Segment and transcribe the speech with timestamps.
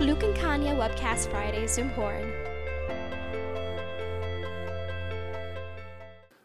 [0.00, 2.32] Luke and Kanya Webcast Fridays im Horn.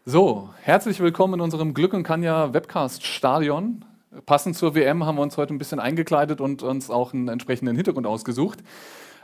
[0.04, 3.84] So, herzlich willkommen in unserem Glück und Kanya Webcast Stadion.
[4.26, 7.76] Passend zur WM haben wir uns heute ein bisschen eingekleidet und uns auch einen entsprechenden
[7.76, 8.58] Hintergrund ausgesucht.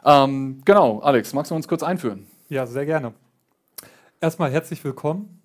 [0.04, 2.28] Ähm, genau, Alex, magst du uns kurz einführen?
[2.48, 3.14] Ja, sehr gerne.
[4.20, 5.42] Erstmal herzlich willkommen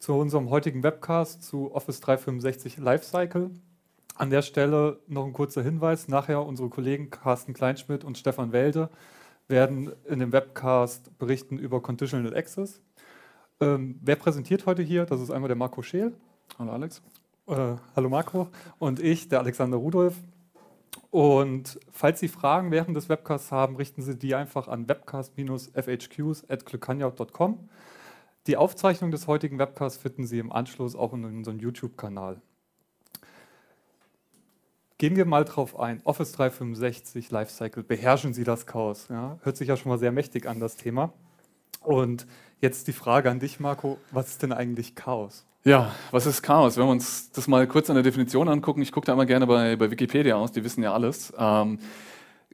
[0.00, 3.50] zu unserem heutigen Webcast zu Office 365 Lifecycle.
[4.16, 6.06] An der Stelle noch ein kurzer Hinweis.
[6.06, 8.88] Nachher unsere Kollegen Carsten Kleinschmidt und Stefan Welde
[9.48, 12.80] werden in dem Webcast berichten über Conditional Access.
[13.60, 15.04] Ähm, wer präsentiert heute hier?
[15.04, 16.14] Das ist einmal der Marco Scheel.
[16.58, 17.02] Hallo Alex.
[17.48, 18.46] Äh, hallo Marco.
[18.78, 20.14] Und ich, der Alexander Rudolf.
[21.10, 27.68] Und falls Sie Fragen während des Webcasts haben, richten Sie die einfach an webcast-fhqs.glückanja.com.
[28.46, 32.40] Die Aufzeichnung des heutigen Webcasts finden Sie im Anschluss auch in unserem YouTube-Kanal.
[34.96, 36.00] Gehen wir mal drauf ein.
[36.04, 39.08] Office 365 Lifecycle, beherrschen Sie das Chaos?
[39.10, 41.12] Ja, hört sich ja schon mal sehr mächtig an, das Thema.
[41.80, 42.26] Und
[42.60, 45.46] jetzt die Frage an dich, Marco, was ist denn eigentlich Chaos?
[45.64, 46.76] Ja, was ist Chaos?
[46.76, 49.48] Wenn wir uns das mal kurz an der Definition angucken, ich gucke da immer gerne
[49.48, 51.32] bei, bei Wikipedia aus, die wissen ja alles.
[51.36, 51.80] Ähm,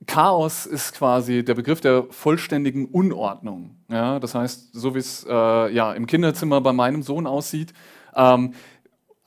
[0.06, 3.76] Chaos ist quasi der Begriff der vollständigen Unordnung.
[3.90, 7.74] Ja, das heißt, so wie es äh, ja, im Kinderzimmer bei meinem Sohn aussieht,
[8.16, 8.54] ähm,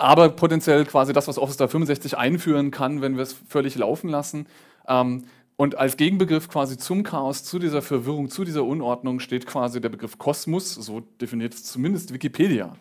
[0.03, 4.47] aber potenziell quasi das, was Office 365 einführen kann, wenn wir es völlig laufen lassen.
[4.85, 5.23] Ähm,
[5.55, 9.87] und als Gegenbegriff quasi zum Chaos, zu dieser Verwirrung, zu dieser Unordnung steht quasi der
[9.87, 12.75] Begriff Kosmos, so definiert es zumindest Wikipedia.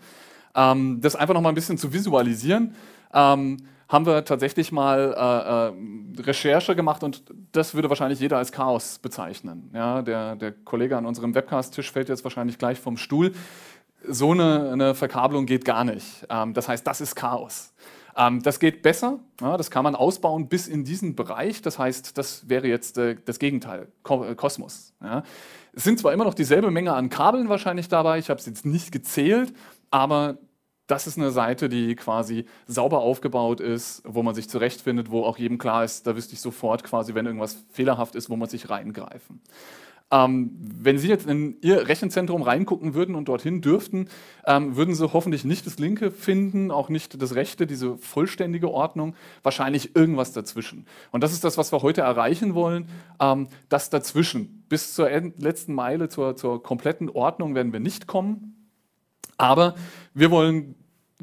[0.56, 2.74] Ähm, das einfach noch mal ein bisschen zu visualisieren,
[3.14, 8.50] ähm, haben wir tatsächlich mal äh, äh, Recherche gemacht und das würde wahrscheinlich jeder als
[8.50, 9.70] Chaos bezeichnen.
[9.72, 13.32] Ja, der, der Kollege an unserem Webcast-Tisch fällt jetzt wahrscheinlich gleich vom Stuhl
[14.06, 16.26] so eine, eine Verkabelung geht gar nicht.
[16.28, 17.72] Ähm, das heißt, das ist Chaos.
[18.16, 21.62] Ähm, das geht besser, ja, das kann man ausbauen bis in diesen Bereich.
[21.62, 24.92] Das heißt, das wäre jetzt äh, das Gegenteil, Ko äh, Kosmos.
[25.02, 25.22] Ja.
[25.72, 28.66] Es sind zwar immer noch dieselbe Menge an Kabeln wahrscheinlich dabei, ich habe es jetzt
[28.66, 29.54] nicht gezählt,
[29.90, 30.36] aber
[30.86, 35.38] das ist eine Seite, die quasi sauber aufgebaut ist, wo man sich zurechtfindet, wo auch
[35.38, 38.68] jedem klar ist, da wüsste ich sofort quasi, wenn irgendwas fehlerhaft ist, wo man sich
[38.68, 39.40] reingreifen.
[40.12, 44.08] Ähm, wenn Sie jetzt in Ihr Rechenzentrum reingucken würden und dorthin dürften,
[44.46, 49.14] ähm, würden Sie hoffentlich nicht das linke finden, auch nicht das rechte, diese vollständige Ordnung,
[49.42, 50.86] wahrscheinlich irgendwas dazwischen.
[51.10, 52.88] Und das ist das, was wir heute erreichen wollen,
[53.20, 54.64] ähm, das dazwischen.
[54.68, 58.68] Bis zur letzten Meile, zur, zur kompletten Ordnung werden wir nicht kommen.
[59.38, 59.74] Aber
[60.12, 60.74] wir wollen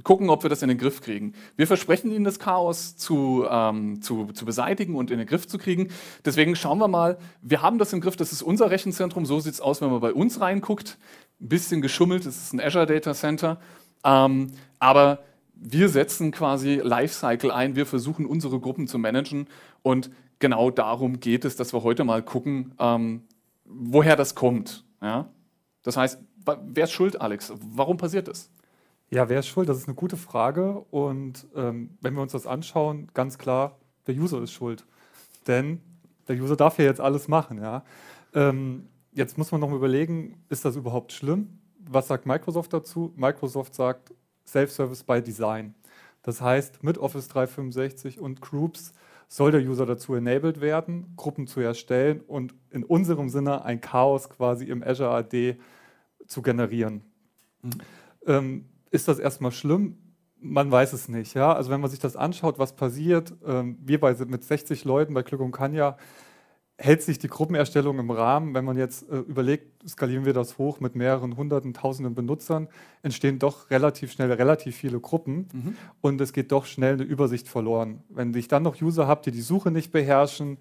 [0.04, 1.34] gucken, ob wir das in den Griff kriegen.
[1.56, 5.58] Wir versprechen Ihnen, das Chaos zu, ähm, zu, zu beseitigen und in den Griff zu
[5.58, 5.90] kriegen.
[6.26, 9.54] Deswegen schauen wir mal, wir haben das im Griff, das ist unser Rechenzentrum, so sieht
[9.54, 10.98] es aus, wenn man bei uns reinguckt.
[11.42, 13.60] Ein bisschen geschummelt, es ist ein Azure Data Center,
[14.04, 14.48] ähm,
[14.80, 15.20] aber
[15.54, 19.48] wir setzen quasi Lifecycle ein, wir versuchen unsere Gruppen zu managen
[19.82, 23.24] und genau darum geht es, dass wir heute mal gucken, ähm,
[23.66, 24.86] woher das kommt.
[25.02, 25.30] Ja?
[25.84, 27.54] Das heißt, wer ist schuld, Alex?
[27.60, 28.50] Warum passiert das?
[29.12, 29.70] Ja, wer ist schuld?
[29.70, 30.86] Das ist eine gute Frage.
[30.92, 33.78] Und ähm, wenn wir uns das anschauen, ganz klar,
[34.08, 34.86] der User ist schuld.
[35.48, 35.82] Denn
[36.28, 37.60] der User darf ja jetzt alles machen.
[37.60, 37.84] Ja?
[38.34, 41.60] Ähm, jetzt muss man noch mal überlegen, ist das überhaupt schlimm?
[41.80, 43.14] Was sagt Microsoft dazu?
[43.16, 44.14] Microsoft sagt
[44.46, 45.74] Self-Service by Design.
[46.22, 48.94] Das heißt, mit Office 365 und Groups
[49.28, 54.30] soll der User dazu enabled werden, Gruppen zu erstellen und in unserem Sinne ein Chaos
[54.30, 55.58] quasi im Azure AD
[56.28, 57.04] zu generieren.
[57.62, 57.70] Mhm.
[58.26, 59.98] Ähm, ist das erstmal schlimm?
[60.42, 61.34] Man weiß es nicht.
[61.34, 61.54] Ja?
[61.54, 65.24] Also wenn man sich das anschaut, was passiert, ähm, wir bei, mit 60 Leuten bei
[65.24, 65.98] Glück und Kanja,
[66.80, 68.54] hält sich die Gruppenerstellung im Rahmen.
[68.54, 72.70] Wenn man jetzt äh, überlegt, skalieren wir das hoch mit mehreren hunderten, tausenden Benutzern,
[73.04, 75.78] entstehen doch relativ schnell relativ viele Gruppen mhm.
[76.00, 78.04] und es geht doch schnell eine Übersicht verloren.
[78.08, 80.58] Wenn ich dann noch User habe, die die Suche nicht beherrschen,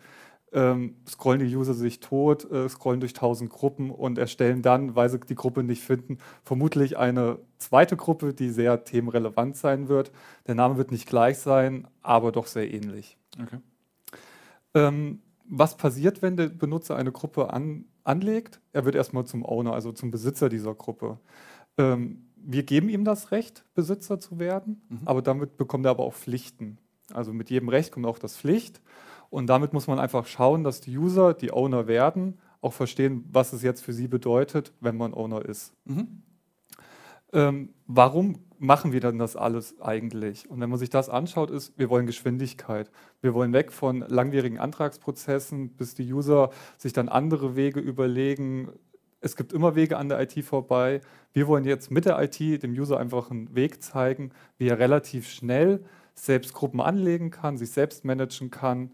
[0.53, 5.09] ähm, scrollen die User sich tot, äh, scrollen durch tausend Gruppen und erstellen dann, weil
[5.11, 10.11] sie die Gruppe nicht finden, vermutlich eine zweite Gruppe, die sehr themenrelevant sein wird.
[10.47, 13.19] Der Name wird nicht gleich sein, aber doch sehr ähnlich.
[13.41, 13.59] Okay.
[14.75, 18.61] Ähm, was passiert, wenn der Benutzer eine Gruppe an, anlegt?
[18.73, 21.19] Er wird erstmal zum Owner, also zum Besitzer dieser Gruppe.
[21.77, 25.01] Ähm, wir geben ihm das Recht, Besitzer zu werden, mhm.
[25.05, 26.79] aber damit bekommt er aber auch Pflichten.
[27.13, 28.81] Also mit jedem Recht kommt auch das Pflicht.
[29.31, 33.53] Und damit muss man einfach schauen, dass die User, die Owner werden, auch verstehen, was
[33.53, 35.73] es jetzt für sie bedeutet, wenn man Owner ist.
[35.85, 36.23] Mhm.
[37.33, 40.51] Ähm, warum machen wir dann das alles eigentlich?
[40.51, 42.91] Und wenn man sich das anschaut, ist, wir wollen Geschwindigkeit.
[43.21, 48.71] Wir wollen weg von langwierigen Antragsprozessen, bis die User sich dann andere Wege überlegen.
[49.21, 51.01] Es gibt immer Wege an der IT vorbei.
[51.33, 55.29] Wir wollen jetzt mit der IT dem User einfach einen Weg zeigen, wie er relativ
[55.29, 55.85] schnell
[56.15, 58.91] selbst Gruppen anlegen kann, sich selbst managen kann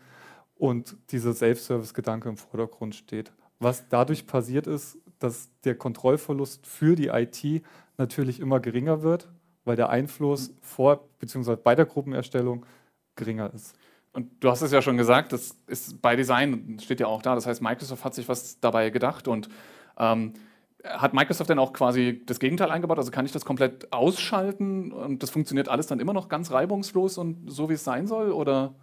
[0.65, 3.35] und dieser Self-Service-Gedanke im Vordergrund steht.
[3.59, 7.63] Was dadurch passiert ist, dass der Kontrollverlust für die IT
[7.99, 9.29] natürlich immer geringer wird,
[9.67, 11.57] weil der Einfluss vor bzw.
[11.57, 12.65] bei der Gruppenerstellung
[13.15, 13.77] geringer ist.
[14.15, 17.35] Und du hast es ja schon gesagt, das ist bei Design, steht ja auch da.
[17.35, 19.51] Das heißt, Microsoft hat sich was dabei gedacht und
[19.99, 20.33] ähm,
[20.83, 22.97] hat Microsoft denn auch quasi das Gegenteil eingebaut?
[22.97, 27.19] Also kann ich das komplett ausschalten und das funktioniert alles dann immer noch ganz reibungslos
[27.19, 28.33] und so wie es sein soll?
[28.33, 28.75] Oder?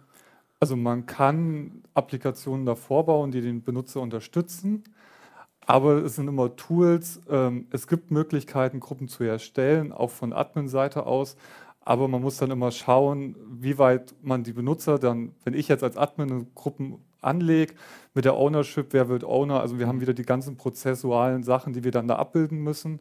[0.62, 4.84] Also man kann Applikationen davor bauen, die den Benutzer unterstützen,
[5.66, 7.20] aber es sind immer Tools.
[7.28, 11.36] Ähm, es gibt Möglichkeiten, Gruppen zu erstellen, auch von Admin-Seite aus.
[11.80, 15.82] Aber man muss dann immer schauen, wie weit man die Benutzer dann, wenn ich jetzt
[15.82, 17.74] als Admin Gruppen anlege,
[18.14, 21.82] mit der Ownership, wer wird Owner, also wir haben wieder die ganzen prozessualen Sachen, die
[21.82, 23.00] wir dann da abbilden müssen.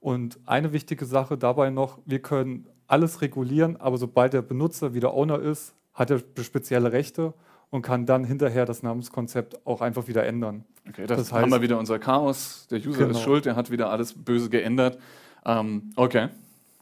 [0.00, 5.14] Und eine wichtige Sache dabei noch, wir können alles regulieren, aber sobald der Benutzer wieder
[5.14, 7.34] Owner ist, hat er spezielle Rechte
[7.70, 10.64] und kann dann hinterher das Namenskonzept auch einfach wieder ändern.
[10.88, 12.68] Okay, das, das heißt, haben wir wieder unser Chaos.
[12.70, 13.10] Der User genau.
[13.10, 14.98] ist schuld, der hat wieder alles böse geändert.
[15.44, 16.28] Ähm, okay.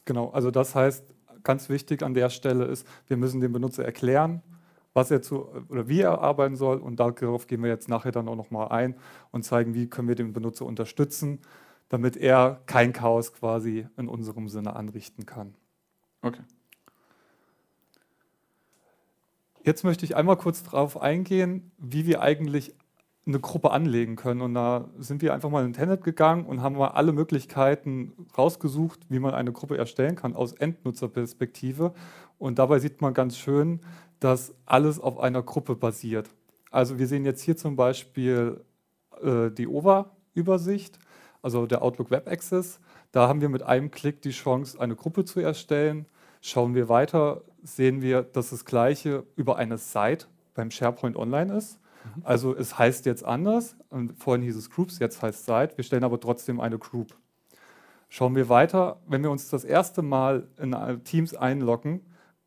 [0.03, 1.03] Genau, also das heißt,
[1.43, 4.43] ganz wichtig an der Stelle ist, wir müssen dem Benutzer erklären,
[4.93, 6.77] was er zu oder wie er arbeiten soll.
[6.77, 8.95] Und darauf gehen wir jetzt nachher dann auch nochmal ein
[9.31, 11.39] und zeigen, wie können wir den Benutzer unterstützen,
[11.89, 15.55] damit er kein Chaos quasi in unserem Sinne anrichten kann.
[16.21, 16.41] Okay.
[19.65, 22.75] Jetzt möchte ich einmal kurz darauf eingehen, wie wir eigentlich
[23.25, 24.41] eine Gruppe anlegen können.
[24.41, 28.99] Und da sind wir einfach mal in Tenet gegangen und haben mal alle Möglichkeiten rausgesucht,
[29.09, 31.95] wie man eine Gruppe erstellen kann aus Endnutzerperspektive.
[32.37, 33.79] Und dabei sieht man ganz schön,
[34.19, 36.29] dass alles auf einer Gruppe basiert.
[36.69, 38.61] Also wir sehen jetzt hier zum Beispiel
[39.23, 40.99] äh, die OVA-Übersicht,
[41.41, 42.79] also der Outlook Web Access.
[43.11, 46.05] Da haben wir mit einem Klick die Chance, eine Gruppe zu erstellen.
[46.47, 51.79] Schauen wir weiter, sehen wir, dass das gleiche über eine Site beim SharePoint Online ist.
[52.03, 52.21] Mhm.
[52.23, 53.75] Also es heißt jetzt anders.
[54.19, 55.75] Vorhin hieß es Groups, jetzt heißt es Site.
[55.75, 57.17] Wir stellen aber trotzdem eine Group.
[58.09, 59.01] Schauen wir weiter.
[59.07, 62.01] Wenn wir uns das erste Mal in Teams einloggen,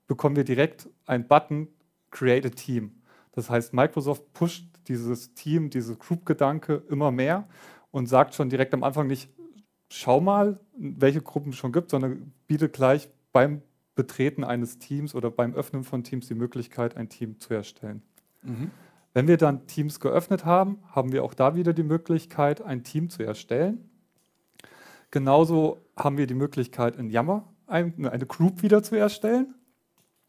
[0.07, 1.67] bekommen wir direkt einen Button
[2.13, 3.03] Create a Team.
[3.33, 7.49] Das heißt, Microsoft pusht dieses Team, diese Group-Gedanke immer mehr
[7.91, 9.29] und sagt schon direkt am Anfang nicht,
[9.91, 13.63] schau mal, welche Gruppen es schon gibt, sondern bietet gleich beim
[13.99, 18.03] Betreten eines Teams oder beim Öffnen von Teams die Möglichkeit, ein Team zu erstellen.
[18.45, 18.71] Mhm.
[19.13, 23.11] Wenn wir dann Teams geöffnet haben, haben wir auch da wieder die Möglichkeit, ein Team
[23.11, 23.91] zu erstellen.
[25.11, 29.57] Genauso haben wir die Möglichkeit, in Yammer eine Group wieder zu erstellen.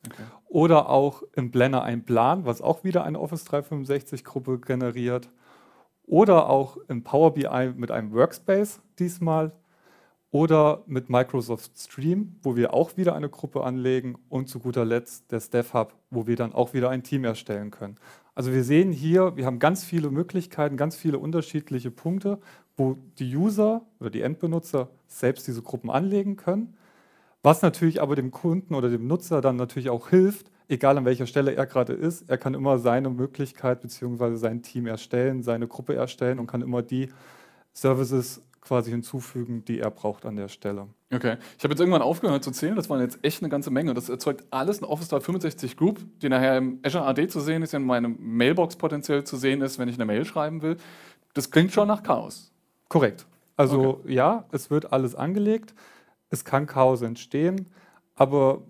[0.03, 0.23] Okay.
[0.47, 5.29] Oder auch im Blender ein Plan, was auch wieder eine Office 365-Gruppe generiert.
[6.07, 9.51] Oder auch im Power BI mit einem Workspace diesmal
[10.31, 15.31] oder mit Microsoft Stream, wo wir auch wieder eine Gruppe anlegen und zu guter Letzt
[15.31, 17.95] der Staff Hub, wo wir dann auch wieder ein Team erstellen können.
[18.35, 22.39] Also wir sehen hier, wir haben ganz viele Möglichkeiten, ganz viele unterschiedliche Punkte,
[22.77, 26.77] wo die User oder die Endbenutzer selbst diese Gruppen anlegen können,
[27.41, 31.25] was natürlich aber dem Kunden oder dem Nutzer dann natürlich auch hilft, egal an welcher
[31.25, 34.35] Stelle er gerade ist, er kann immer seine Möglichkeit bzw.
[34.35, 37.09] sein Team erstellen, seine Gruppe erstellen und kann immer die
[37.73, 40.87] Services quasi hinzufügen, die er braucht an der Stelle.
[41.11, 41.37] Okay.
[41.57, 43.95] Ich habe jetzt irgendwann aufgehört zu zählen, das waren jetzt echt eine ganze Menge.
[43.95, 47.73] Das erzeugt alles in Office 365 Group, die nachher im Azure AD zu sehen ist,
[47.73, 50.77] in meinem Mailbox potenziell zu sehen ist, wenn ich eine Mail schreiben will.
[51.33, 52.51] Das klingt schon nach Chaos.
[52.89, 53.25] Korrekt.
[53.57, 54.13] Also okay.
[54.13, 55.73] ja, es wird alles angelegt,
[56.29, 57.69] es kann Chaos entstehen,
[58.13, 58.61] aber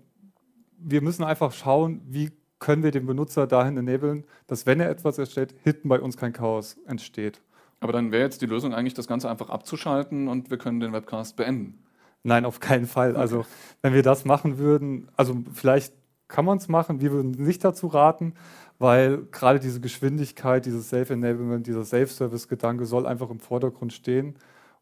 [0.78, 5.18] wir müssen einfach schauen, wie können wir den Benutzer dahin enablen, dass wenn er etwas
[5.18, 7.42] erstellt, hinten bei uns kein Chaos entsteht.
[7.80, 10.92] Aber dann wäre jetzt die Lösung eigentlich, das Ganze einfach abzuschalten und wir können den
[10.92, 11.82] Webcast beenden.
[12.22, 13.12] Nein, auf keinen Fall.
[13.12, 13.20] Okay.
[13.20, 13.46] Also
[13.82, 15.94] wenn wir das machen würden, also vielleicht
[16.28, 18.34] kann man es machen, wir würden nicht dazu raten,
[18.78, 24.36] weil gerade diese Geschwindigkeit, dieses Self-Enablement, dieser Self-Service-Gedanke soll einfach im Vordergrund stehen.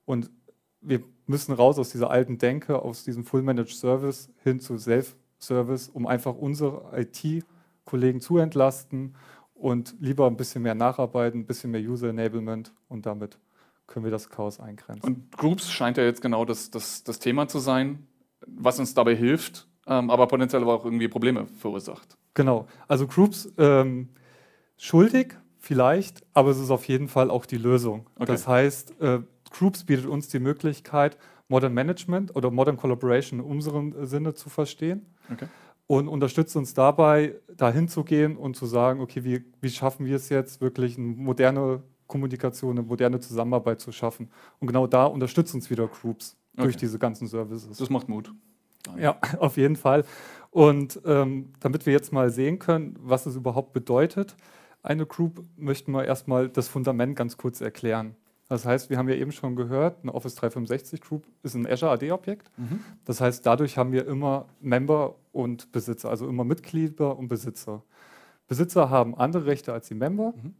[0.04, 0.30] Und
[0.80, 6.06] wir müssen raus aus dieser alten Denke, aus diesem Full-Managed Service hin zu Self-Service, um
[6.06, 9.14] einfach unsere IT-Kollegen zu entlasten
[9.58, 13.38] und lieber ein bisschen mehr nacharbeiten, ein bisschen mehr User Enablement und damit
[13.86, 15.04] können wir das Chaos eingrenzen.
[15.04, 18.06] Und Groups scheint ja jetzt genau das, das, das Thema zu sein,
[18.46, 22.16] was uns dabei hilft, ähm, aber potenziell aber auch irgendwie Probleme verursacht.
[22.34, 24.10] Genau, also Groups ähm,
[24.76, 28.06] schuldig vielleicht, aber es ist auf jeden Fall auch die Lösung.
[28.16, 28.26] Okay.
[28.26, 31.16] Das heißt, äh, Groups bietet uns die Möglichkeit,
[31.48, 35.06] Modern Management oder Modern Collaboration in unserem Sinne zu verstehen.
[35.32, 35.48] Okay
[35.88, 40.16] und unterstützt uns dabei, dahin zu gehen und zu sagen, okay, wie, wie schaffen wir
[40.16, 44.30] es jetzt, wirklich eine moderne Kommunikation, eine moderne Zusammenarbeit zu schaffen.
[44.60, 46.64] Und genau da unterstützen uns wieder Groups okay.
[46.64, 47.78] durch diese ganzen Services.
[47.78, 48.32] Das macht Mut.
[48.98, 50.04] Ja, auf jeden Fall.
[50.50, 54.36] Und ähm, damit wir jetzt mal sehen können, was es überhaupt bedeutet,
[54.82, 58.14] eine Group möchten wir erstmal das Fundament ganz kurz erklären.
[58.48, 61.92] Das heißt, wir haben ja eben schon gehört, eine Office 365 Group ist ein Azure
[61.92, 62.50] AD-Objekt.
[62.56, 62.80] Mhm.
[63.04, 67.82] Das heißt, dadurch haben wir immer Member und Besitzer, also immer Mitglieder und Besitzer.
[68.46, 70.54] Besitzer haben andere Rechte als die Member mhm.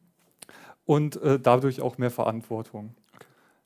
[0.84, 2.94] und äh, dadurch auch mehr Verantwortung.
[3.16, 3.24] Okay.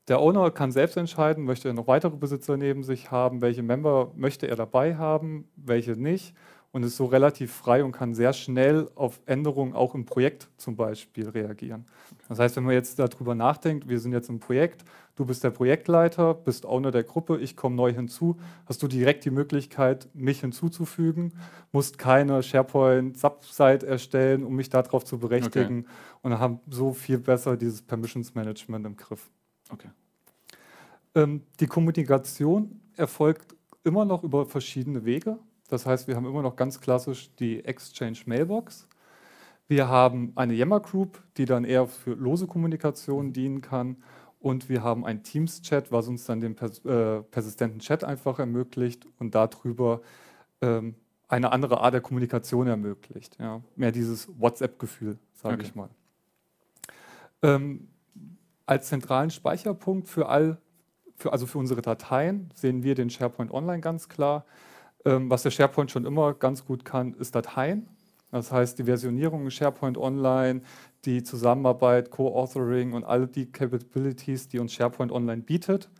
[0.08, 4.12] Der Owner kann selbst entscheiden, möchte er noch weitere Besitzer neben sich haben, welche Member
[4.14, 6.34] möchte er dabei haben, welche nicht
[6.72, 10.74] und ist so relativ frei und kann sehr schnell auf Änderungen auch im Projekt zum
[10.74, 11.84] Beispiel reagieren.
[12.28, 15.50] Das heißt, wenn man jetzt darüber nachdenkt, wir sind jetzt im Projekt, du bist der
[15.50, 20.40] Projektleiter, bist Owner der Gruppe, ich komme neu hinzu, hast du direkt die Möglichkeit, mich
[20.40, 21.34] hinzuzufügen,
[21.72, 25.88] musst keine SharePoint-Subsite erstellen, um mich darauf zu berechtigen okay.
[26.22, 29.30] und haben so viel besser dieses Permissions Management im Griff.
[29.70, 29.90] Okay.
[31.14, 35.38] Ähm, die Kommunikation erfolgt immer noch über verschiedene Wege.
[35.72, 38.86] Das heißt, wir haben immer noch ganz klassisch die Exchange Mailbox.
[39.68, 43.96] Wir haben eine Yammer Group, die dann eher für lose Kommunikation dienen kann.
[44.38, 49.06] Und wir haben ein Teams-Chat, was uns dann den pers äh, persistenten Chat einfach ermöglicht
[49.18, 50.02] und darüber
[50.60, 50.94] ähm,
[51.28, 53.38] eine andere Art der Kommunikation ermöglicht.
[53.40, 53.62] Ja.
[53.74, 55.64] Mehr dieses WhatsApp-Gefühl, sage okay.
[55.64, 55.88] ich mal.
[57.40, 57.88] Ähm,
[58.66, 60.58] als zentralen Speicherpunkt für all,
[61.14, 64.44] für, also für unsere Dateien, sehen wir den SharePoint Online ganz klar.
[65.04, 67.88] Ähm, was der SharePoint schon immer ganz gut kann, ist Dateien.
[68.30, 70.62] Das heißt, die Versionierung in SharePoint Online,
[71.04, 75.90] die Zusammenarbeit, Co-Authoring und all die Capabilities, die uns SharePoint Online bietet,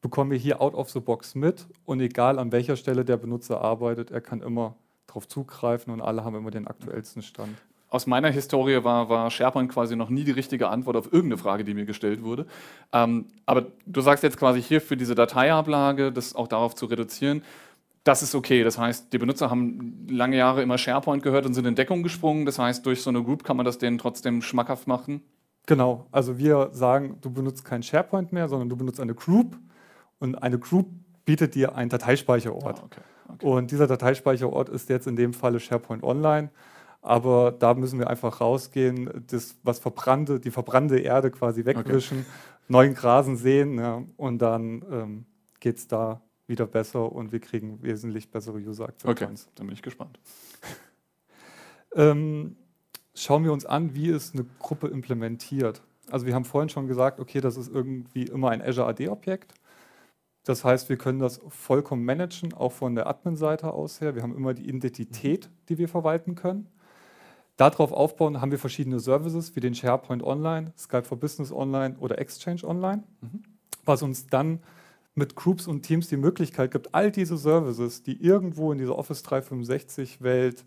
[0.00, 1.66] bekommen wir hier out of the box mit.
[1.84, 4.76] Und egal an welcher Stelle der Benutzer arbeitet, er kann immer
[5.06, 7.56] darauf zugreifen und alle haben immer den aktuellsten Stand.
[7.90, 11.64] Aus meiner Historie war, war SharePoint quasi noch nie die richtige Antwort auf irgendeine Frage,
[11.64, 12.46] die mir gestellt wurde.
[12.92, 17.42] Ähm, aber du sagst jetzt quasi hier für diese Dateiablage, das auch darauf zu reduzieren,
[18.08, 18.64] das ist okay.
[18.64, 22.46] Das heißt, die Benutzer haben lange Jahre immer SharePoint gehört und sind in Deckung gesprungen.
[22.46, 25.20] Das heißt, durch so eine Group kann man das denen trotzdem schmackhaft machen.
[25.66, 26.06] Genau.
[26.10, 29.58] Also wir sagen, du benutzt kein SharePoint mehr, sondern du benutzt eine Group
[30.20, 30.88] und eine Group
[31.26, 32.80] bietet dir einen Dateispeicherort.
[32.80, 33.00] Ah, okay.
[33.34, 33.46] Okay.
[33.46, 36.48] Und dieser Dateispeicherort ist jetzt in dem Falle SharePoint Online.
[37.02, 42.28] Aber da müssen wir einfach rausgehen, das, was verbrannte, die verbrannte Erde quasi wegwischen, okay.
[42.68, 45.26] neuen Grasen sehen ja, und dann ähm,
[45.60, 49.44] geht es da wieder besser und wir kriegen wesentlich bessere User Acceptance.
[49.44, 50.18] Okay, dann bin ich gespannt.
[51.94, 52.56] ähm,
[53.14, 55.82] schauen wir uns an, wie es eine Gruppe implementiert.
[56.10, 59.54] Also wir haben vorhin schon gesagt, okay, das ist irgendwie immer ein Azure AD-Objekt.
[60.44, 64.14] Das heißt, wir können das vollkommen managen, auch von der Admin-Seite aus her.
[64.14, 66.68] Wir haben immer die Identität, die wir verwalten können.
[67.58, 72.18] Darauf aufbauen haben wir verschiedene Services wie den SharePoint Online, Skype for Business Online oder
[72.18, 73.42] Exchange Online, mhm.
[73.84, 74.60] was uns dann
[75.18, 79.24] mit Groups und Teams die Möglichkeit gibt, all diese Services, die irgendwo in dieser Office
[79.24, 80.64] 365-Welt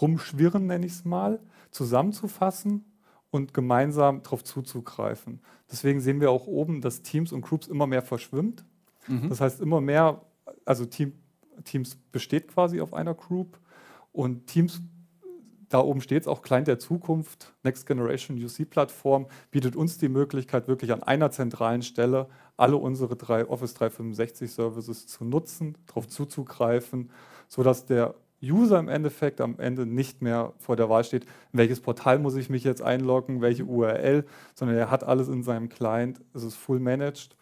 [0.00, 2.84] rumschwirren, nenne ich es mal, zusammenzufassen
[3.30, 5.40] und gemeinsam darauf zuzugreifen.
[5.70, 8.64] Deswegen sehen wir auch oben, dass Teams und Groups immer mehr verschwimmt.
[9.06, 9.28] Mhm.
[9.28, 10.22] Das heißt, immer mehr,
[10.64, 11.12] also Team,
[11.64, 13.58] Teams besteht quasi auf einer Group
[14.12, 14.80] und Teams
[15.70, 20.68] da oben steht es auch Client der Zukunft, Next Generation UC-Plattform, bietet uns die Möglichkeit,
[20.68, 27.10] wirklich an einer zentralen Stelle alle unsere drei Office 365 Services zu nutzen, darauf zuzugreifen,
[27.48, 31.80] sodass der User im Endeffekt am Ende nicht mehr vor der Wahl steht, in welches
[31.80, 34.24] Portal muss ich mich jetzt einloggen, welche URL,
[34.54, 37.36] sondern er hat alles in seinem Client, es ist full managed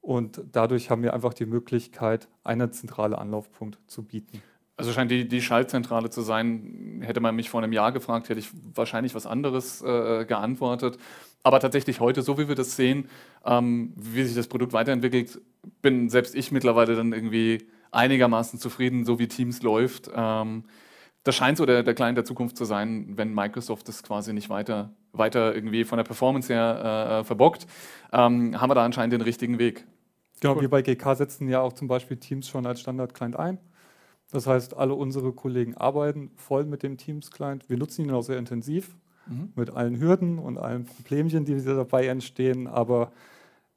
[0.00, 4.42] und dadurch haben wir einfach die Möglichkeit, einen zentralen Anlaufpunkt zu bieten.
[4.76, 7.00] Also scheint die, die Schaltzentrale zu sein.
[7.04, 10.98] Hätte man mich vor einem Jahr gefragt, hätte ich wahrscheinlich was anderes äh, geantwortet.
[11.44, 13.08] Aber tatsächlich heute, so wie wir das sehen,
[13.44, 15.40] ähm, wie sich das Produkt weiterentwickelt,
[15.82, 20.10] bin selbst ich mittlerweile dann irgendwie einigermaßen zufrieden, so wie Teams läuft.
[20.14, 20.64] Ähm,
[21.22, 24.50] das scheint so der, der Client der Zukunft zu sein, wenn Microsoft das quasi nicht
[24.50, 27.66] weiter, weiter irgendwie von der Performance her äh, verbockt,
[28.12, 29.86] ähm, haben wir da anscheinend den richtigen Weg.
[30.40, 30.62] Genau, cool.
[30.62, 33.58] wir bei GK setzen ja auch zum Beispiel Teams schon als Standard-Client ein.
[34.30, 37.68] Das heißt, alle unsere Kollegen arbeiten voll mit dem Teams-Client.
[37.68, 39.52] Wir nutzen ihn auch sehr intensiv mhm.
[39.54, 42.66] mit allen Hürden und allen Problemchen, die dabei entstehen.
[42.66, 43.12] Aber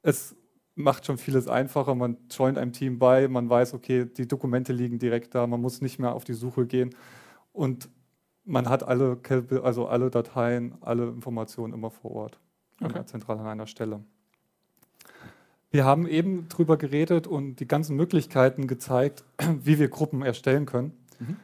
[0.02, 0.34] es
[0.74, 1.94] macht schon vieles einfacher.
[1.94, 5.80] Man joint einem Team bei, man weiß, okay, die Dokumente liegen direkt da, man muss
[5.80, 6.94] nicht mehr auf die Suche gehen.
[7.52, 7.88] Und
[8.44, 9.18] man hat alle,
[9.62, 12.40] also alle Dateien, alle Informationen immer vor Ort,
[12.80, 13.04] okay.
[13.04, 14.02] zentral an einer Stelle.
[15.70, 19.24] Wir haben eben darüber geredet und die ganzen Möglichkeiten gezeigt,
[19.62, 20.92] wie wir Gruppen erstellen können.
[21.18, 21.36] Mhm.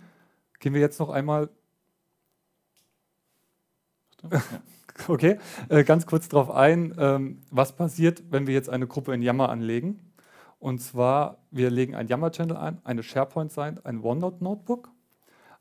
[0.61, 1.50] Gehen wir jetzt noch einmal.
[5.09, 5.40] Okay,
[5.71, 9.49] äh, ganz kurz darauf ein, ähm, was passiert, wenn wir jetzt eine Gruppe in Yammer
[9.49, 9.99] anlegen.
[10.61, 14.93] Und zwar, wir legen ein Yammer-Channel ein, eine SharePoint-Site, ein OneNote-Notebook,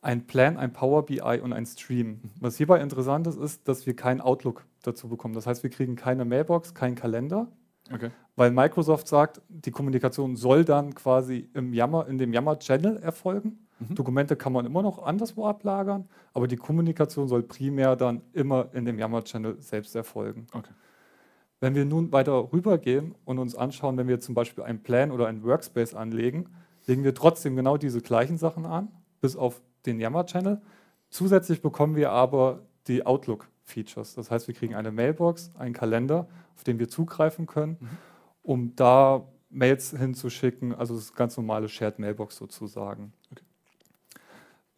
[0.03, 2.21] ein Plan, ein Power BI und ein Stream.
[2.39, 5.33] Was hierbei interessant ist, ist, dass wir keinen Outlook dazu bekommen.
[5.33, 7.47] Das heißt, wir kriegen keine Mailbox, keinen Kalender,
[7.91, 8.11] Okay.
[8.35, 13.67] Weil Microsoft sagt, die Kommunikation soll dann quasi im Yammer, in dem Yammer-Channel erfolgen.
[13.79, 13.95] Mhm.
[13.95, 18.85] Dokumente kann man immer noch anderswo ablagern, aber die Kommunikation soll primär dann immer in
[18.85, 20.47] dem Yammer-Channel selbst erfolgen.
[20.51, 20.71] Okay.
[21.59, 25.27] Wenn wir nun weiter rübergehen und uns anschauen, wenn wir zum Beispiel einen Plan oder
[25.27, 26.49] einen Workspace anlegen,
[26.87, 28.89] legen wir trotzdem genau diese gleichen Sachen an,
[29.21, 30.61] bis auf den Yammer-Channel.
[31.09, 34.15] Zusätzlich bekommen wir aber die Outlook-Features.
[34.15, 37.87] Das heißt, wir kriegen eine Mailbox, einen Kalender, auf den wir zugreifen können, Mhm.
[38.43, 43.13] Um da Mails hinzuschicken, also das ganz normale Shared Mailbox sozusagen.
[43.31, 43.43] Okay.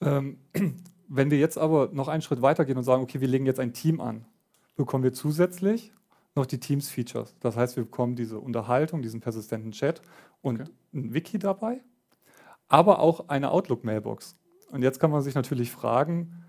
[0.02, 0.38] Ähm,
[1.08, 3.60] wenn wir jetzt aber noch einen Schritt weiter gehen und sagen, okay, wir legen jetzt
[3.60, 4.26] ein Team an,
[4.76, 5.92] bekommen wir zusätzlich
[6.36, 7.36] noch die Teams-Features.
[7.40, 10.02] Das heißt, wir bekommen diese Unterhaltung, diesen persistenten Chat
[10.42, 10.72] und Okay.
[10.94, 11.82] ein Wiki dabei,
[12.68, 14.38] aber auch eine Outlook-Mailbox.
[14.72, 16.44] Und jetzt kann man sich natürlich fragen,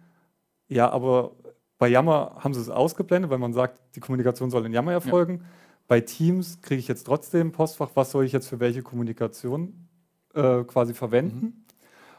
[0.69, 1.37] ja, aber
[1.79, 5.45] bei Yammer haben sie es ausgeblendet, weil man sagt, die Kommunikation soll in Yammer erfolgen.
[5.89, 9.89] Bei Teams kriege ich jetzt trotzdem Postfach, was soll ich jetzt für welche Kommunikation
[10.35, 11.65] äh, quasi verwenden.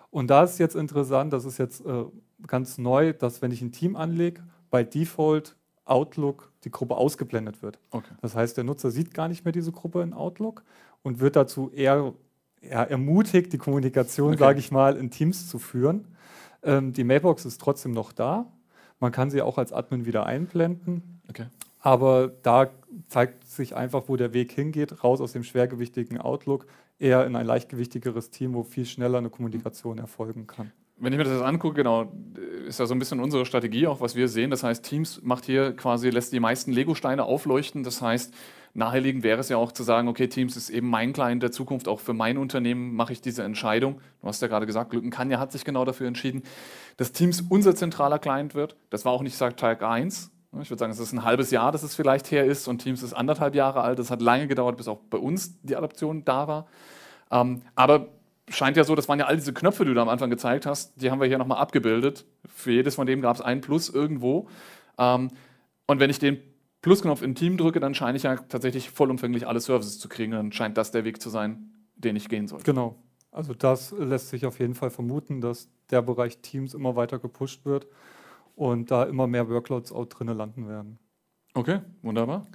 [0.10, 2.06] Und da ist jetzt interessant, das ist jetzt äh,
[2.48, 5.56] ganz neu, dass wenn ich ein Team anlege, bei Default
[5.86, 7.80] Outlook die Gruppe ausgeblendet wird.
[7.92, 8.14] Okay.
[8.22, 10.64] Das heißt, der Nutzer sieht gar nicht mehr diese Gruppe in Outlook
[11.04, 12.14] und wird dazu eher,
[12.62, 14.40] eher ermutigt, die Kommunikation, Okay.
[14.40, 16.08] sage ich mal, in Teams zu führen.
[16.64, 18.52] Ähm, die Mailbox ist trotzdem noch da.
[19.00, 21.22] Man kann sie auch als Admin wieder einblenden.
[21.30, 21.48] Okay.
[21.80, 22.70] Aber da
[23.08, 26.68] zeigt sich einfach, wo der Weg hingeht, raus aus dem schwergewichtigen Outlook,
[27.00, 30.72] eher in ein leichtgewichtigeres Team, wo viel schneller eine Kommunikation erfolgen kann.
[31.00, 32.12] Wenn ich mir das jetzt angucke, genau,
[32.68, 34.50] ist ja so ein bisschen unsere Strategie auch, was wir sehen.
[34.50, 37.84] Das heißt, Teams macht hier quasi, lässt die meisten Lego-Steine aufleuchten.
[37.84, 38.34] Das heißt,
[38.74, 41.88] naheliegend wäre es ja auch zu sagen, okay, Teams ist eben mein Client der Zukunft,
[41.88, 44.02] auch für mein Unternehmen mache ich diese Entscheidung.
[44.22, 46.42] Du hast ja gerade gesagt, Glückenkanja hat sich genau dafür entschieden,
[46.98, 48.76] dass Teams unser zentraler Client wird.
[48.90, 50.32] Das war auch nicht seit Tag 1.
[50.62, 53.04] Ich würde sagen, es ist ein halbes Jahr, dass es vielleicht her ist und Teams
[53.04, 54.00] ist anderthalb Jahre alt.
[54.00, 56.68] Das hat lange gedauert, bis auch bei uns die Adaption da war.
[57.30, 58.08] Ähm, aber
[58.50, 60.66] scheint ja so, das waren ja all diese Knöpfe, die du da am Anfang gezeigt
[60.66, 62.26] hast, die haben wir hier nochmal abgebildet.
[62.46, 64.48] Für jedes von dem gab es ein Plus irgendwo.
[64.98, 65.32] Ähm,
[65.86, 66.40] und wenn ich den
[66.82, 70.32] Plusknopf im Team drücke, dann scheine ich ja tatsächlich vollumfänglich alle Services zu kriegen.
[70.32, 72.64] Dann scheint das der Weg zu sein, den ich gehen sollte.
[72.66, 72.96] Genau.
[73.32, 77.66] Also das lässt sich auf jeden Fall vermuten, dass der Bereich Teams immer weiter gepusht
[77.66, 77.88] wird
[78.58, 80.98] und da immer mehr Workloads auch drinnen landen werden.
[81.54, 82.48] Okay, wunderbar.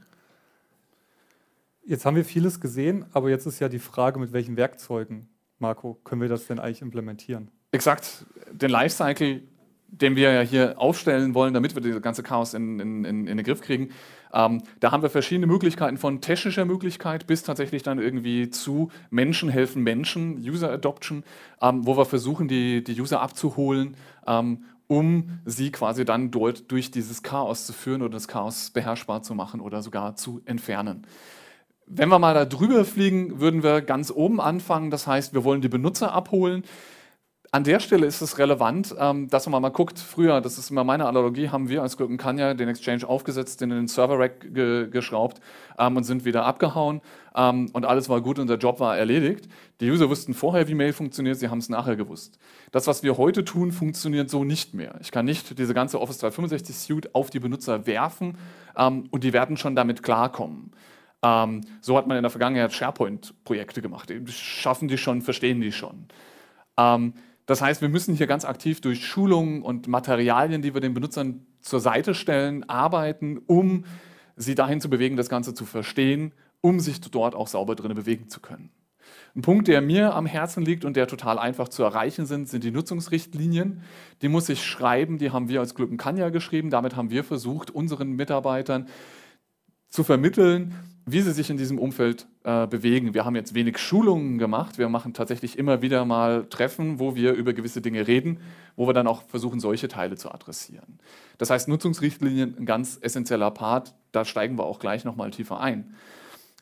[1.84, 5.94] Jetzt haben wir vieles gesehen, aber jetzt ist ja die Frage, mit welchen Werkzeugen, Marco,
[6.04, 7.50] können wir das denn eigentlich implementieren?
[7.70, 9.42] Exakt, den Lifecycle,
[9.88, 13.36] den wir ja hier aufstellen wollen, damit wir das ganze Chaos in, in, in, in
[13.36, 13.90] den Griff kriegen.
[14.32, 19.50] Ähm, da haben wir verschiedene Möglichkeiten von technischer Möglichkeit bis tatsächlich dann irgendwie zu Menschen
[19.50, 21.24] helfen Menschen, User Adoption,
[21.60, 26.90] ähm, wo wir versuchen, die, die User abzuholen, ähm, um sie quasi dann dort durch
[26.90, 31.06] dieses Chaos zu führen oder das Chaos beherrschbar zu machen oder sogar zu entfernen.
[31.86, 34.90] Wenn wir mal da drüber fliegen, würden wir ganz oben anfangen.
[34.90, 36.64] Das heißt, wir wollen die Benutzer abholen.
[37.54, 40.84] An der Stelle ist es relevant, ähm, dass man mal guckt, früher, das ist immer
[40.84, 45.38] meine Analogie, haben wir als Kanya den Exchange aufgesetzt, den in den Server-Rack ge geschraubt
[45.78, 47.02] ähm, und sind wieder abgehauen
[47.36, 49.50] ähm, und alles war gut und der Job war erledigt.
[49.80, 52.38] Die User wussten vorher, wie Mail funktioniert, sie haben es nachher gewusst.
[52.70, 54.94] Das, was wir heute tun, funktioniert so nicht mehr.
[55.02, 58.38] Ich kann nicht diese ganze Office 365 Suite auf die Benutzer werfen
[58.74, 60.70] und die werden schon damit klarkommen.
[61.20, 64.10] So hat man in der Vergangenheit SharePoint-Projekte gemacht.
[64.28, 66.06] Schaffen die schon, verstehen die schon.
[67.46, 71.46] Das heißt, wir müssen hier ganz aktiv durch Schulungen und Materialien, die wir den Benutzern
[71.60, 73.84] zur Seite stellen, arbeiten, um
[74.36, 78.28] sie dahin zu bewegen, das Ganze zu verstehen, um sich dort auch sauber drin bewegen
[78.28, 78.70] zu können.
[79.34, 82.64] Ein Punkt, der mir am Herzen liegt und der total einfach zu erreichen sind, sind
[82.64, 83.82] die Nutzungsrichtlinien.
[84.20, 86.70] Die muss ich schreiben, die haben wir als Glückenkanja geschrieben.
[86.70, 88.88] Damit haben wir versucht, unseren Mitarbeitern
[89.88, 90.74] zu vermitteln,
[91.06, 93.14] wie sie sich in diesem Umfeld äh, bewegen.
[93.14, 94.78] Wir haben jetzt wenig Schulungen gemacht.
[94.78, 98.40] Wir machen tatsächlich immer wieder mal Treffen, wo wir über gewisse Dinge reden,
[98.76, 100.98] wo wir dann auch versuchen, solche Teile zu adressieren.
[101.38, 103.94] Das heißt, Nutzungsrichtlinien ein ganz essentieller Part.
[104.10, 105.94] Da steigen wir auch gleich nochmal tiefer ein.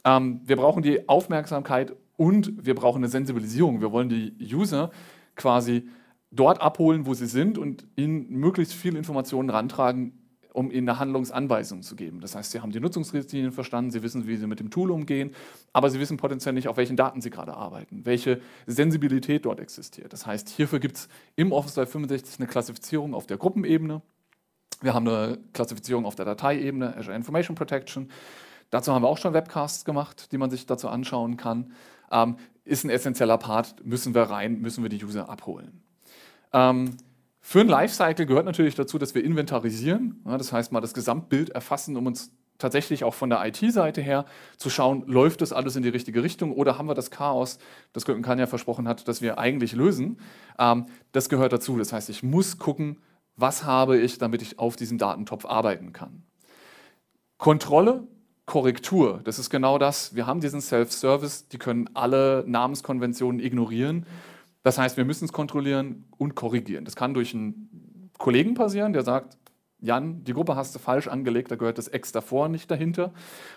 [0.05, 3.81] Ähm, wir brauchen die Aufmerksamkeit und wir brauchen eine Sensibilisierung.
[3.81, 4.91] Wir wollen die User
[5.35, 5.89] quasi
[6.31, 10.13] dort abholen, wo sie sind und ihnen möglichst viel Informationen rantragen,
[10.53, 12.21] um ihnen eine Handlungsanweisung zu geben.
[12.21, 15.33] Das heißt, sie haben die Nutzungsrichtlinien verstanden, sie wissen, wie sie mit dem Tool umgehen,
[15.73, 20.13] aber sie wissen potenziell nicht, auf welchen Daten sie gerade arbeiten, welche Sensibilität dort existiert.
[20.13, 24.03] Das heißt, hierfür gibt es im Office 365 eine Klassifizierung auf der Gruppenebene.
[24.81, 28.11] Wir haben eine Klassifizierung auf der Dateiebene, Azure Information Protection.
[28.71, 31.73] Dazu haben wir auch schon Webcasts gemacht, die man sich dazu anschauen kann.
[32.11, 35.83] Ähm, ist ein essentieller Part, müssen wir rein, müssen wir die User abholen.
[36.53, 36.97] Ähm,
[37.41, 40.23] Für ein Lifecycle gehört natürlich dazu, dass wir inventarisieren.
[40.25, 44.27] Das heißt mal das Gesamtbild erfassen, um uns tatsächlich auch von der IT-Seite her
[44.57, 47.59] zu schauen, läuft das alles in die richtige Richtung oder haben wir das Chaos,
[47.93, 50.19] das Gökhan ja versprochen hat, dass wir eigentlich lösen.
[50.59, 51.77] Ähm, das gehört dazu.
[51.79, 52.99] Das heißt, ich muss gucken,
[53.37, 56.23] was habe ich, damit ich auf diesem Datentopf arbeiten kann.
[57.39, 58.07] Kontrolle,
[58.45, 60.15] Korrektur, das ist genau das.
[60.15, 64.07] Wir haben diesen Self-Service, die können alle Namenskonventionen ignorieren.
[64.63, 66.85] Das heißt, wir müssen es kontrollieren und korrigieren.
[66.85, 69.39] Das kann durch einen Kollegen passieren, der sagt,
[69.83, 73.13] Jan, die Gruppe hast du falsch angelegt, da gehört das X davor nicht dahinter.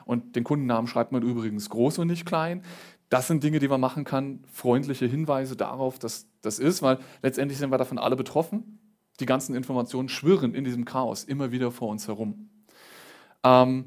[0.05, 2.63] Und den Kundennamen schreibt man übrigens groß und nicht klein.
[3.09, 7.59] Das sind Dinge, die man machen kann, freundliche Hinweise darauf, dass das ist, weil letztendlich
[7.59, 8.79] sind wir davon alle betroffen.
[9.19, 12.49] Die ganzen Informationen schwirren in diesem Chaos immer wieder vor uns herum.
[13.43, 13.85] Ähm,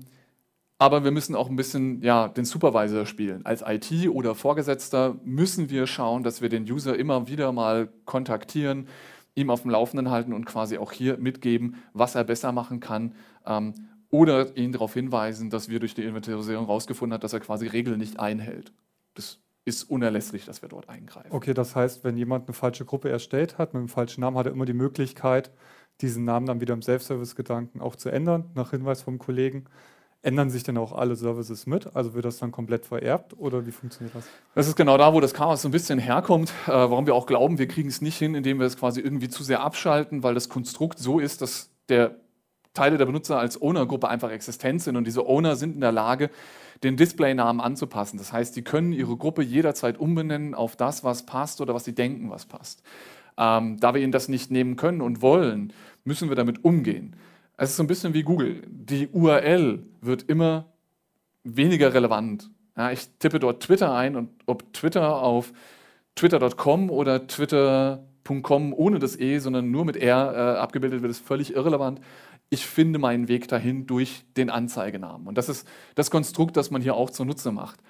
[0.78, 3.46] aber wir müssen auch ein bisschen ja, den Supervisor spielen.
[3.46, 8.88] Als IT oder Vorgesetzter müssen wir schauen, dass wir den User immer wieder mal kontaktieren,
[9.34, 13.14] ihm auf dem Laufenden halten und quasi auch hier mitgeben, was er besser machen kann.
[13.46, 13.74] Ähm,
[14.10, 17.98] oder ihn darauf hinweisen, dass wir durch die Inventarisierung herausgefunden haben, dass er quasi Regeln
[17.98, 18.72] nicht einhält.
[19.14, 21.32] Das ist unerlässlich, dass wir dort eingreifen.
[21.32, 24.46] Okay, das heißt, wenn jemand eine falsche Gruppe erstellt hat, mit einem falschen Namen, hat
[24.46, 25.50] er immer die Möglichkeit,
[26.00, 29.64] diesen Namen dann wieder im Self-Service-Gedanken auch zu ändern, nach Hinweis vom Kollegen.
[30.26, 31.94] Ändern sich denn auch alle Services mit?
[31.94, 34.24] Also wird das dann komplett vererbt oder wie funktioniert das?
[34.56, 37.26] Das ist genau da, wo das Chaos so ein bisschen herkommt, äh, warum wir auch
[37.26, 40.34] glauben, wir kriegen es nicht hin, indem wir es quasi irgendwie zu sehr abschalten, weil
[40.34, 42.16] das Konstrukt so ist, dass der
[42.74, 46.30] Teile der Benutzer als Owner-Gruppe einfach existent sind und diese Owner sind in der Lage,
[46.82, 48.18] den Displaynamen anzupassen.
[48.18, 51.94] Das heißt, die können ihre Gruppe jederzeit umbenennen auf das, was passt oder was sie
[51.94, 52.82] denken, was passt.
[53.38, 55.72] Ähm, da wir ihnen das nicht nehmen können und wollen,
[56.04, 57.14] müssen wir damit umgehen.
[57.56, 58.62] Es ist so ein bisschen wie Google.
[58.66, 60.66] Die URL wird immer
[61.42, 62.50] weniger relevant.
[62.76, 65.52] Ja, ich tippe dort Twitter ein und ob Twitter auf
[66.16, 71.54] twitter.com oder twitter.com ohne das E, sondern nur mit R äh, abgebildet wird, ist völlig
[71.54, 72.00] irrelevant.
[72.50, 75.26] Ich finde meinen Weg dahin durch den Anzeigenamen.
[75.26, 77.80] Und das ist das Konstrukt, das man hier auch zunutze macht.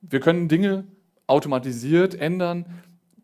[0.00, 0.84] Wir können Dinge
[1.26, 2.64] automatisiert ändern.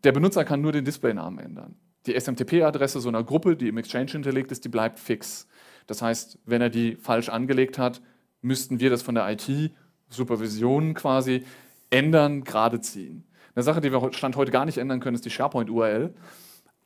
[0.03, 1.75] Der Benutzer kann nur den Displaynamen ändern.
[2.05, 5.47] Die SMTP-Adresse so einer Gruppe, die im Exchange hinterlegt ist, die bleibt fix.
[5.87, 8.01] Das heißt, wenn er die falsch angelegt hat,
[8.41, 11.43] müssten wir das von der IT-Supervision quasi
[11.89, 13.23] ändern, gerade ziehen.
[13.55, 16.13] Eine Sache, die wir Stand heute gar nicht ändern können, ist die SharePoint-URL.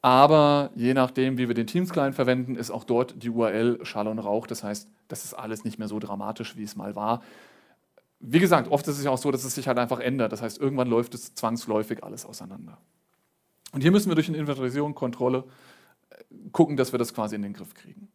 [0.01, 4.19] Aber je nachdem, wie wir den Teams-Client verwenden, ist auch dort die URL Schall und
[4.19, 4.47] Rauch.
[4.47, 7.21] Das heißt, das ist alles nicht mehr so dramatisch, wie es mal war.
[8.19, 10.31] Wie gesagt, oft ist es ja auch so, dass es sich halt einfach ändert.
[10.31, 12.77] Das heißt, irgendwann läuft es zwangsläufig alles auseinander.
[13.73, 15.43] Und hier müssen wir durch eine Inventarisierung, Kontrolle
[16.09, 18.10] äh, gucken, dass wir das quasi in den Griff kriegen.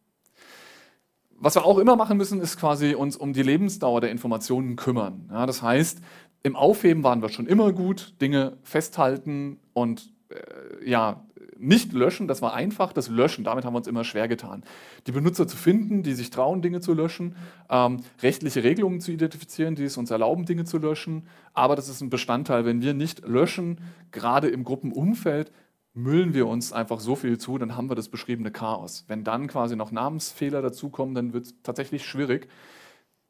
[1.39, 5.29] Was wir auch immer machen müssen, ist quasi uns um die Lebensdauer der Informationen kümmern.
[5.31, 6.01] Ja, das heißt,
[6.43, 11.23] im Aufheben waren wir schon immer gut, Dinge festhalten und äh, ja,
[11.59, 12.93] nicht löschen, das war einfach.
[12.93, 14.63] Das Löschen, damit haben wir uns immer schwer getan.
[15.05, 17.35] Die Benutzer zu finden, die sich trauen, Dinge zu löschen,
[17.69, 21.27] ähm, rechtliche Regelungen zu identifizieren, die es uns erlauben, Dinge zu löschen.
[21.53, 22.65] Aber das ist ein Bestandteil.
[22.65, 25.51] Wenn wir nicht löschen, gerade im Gruppenumfeld,
[25.97, 29.03] müllen wir uns einfach so viel zu, dann haben wir das beschriebene Chaos.
[29.07, 32.47] Wenn dann quasi noch Namensfehler dazukommen, dann wird es tatsächlich schwierig.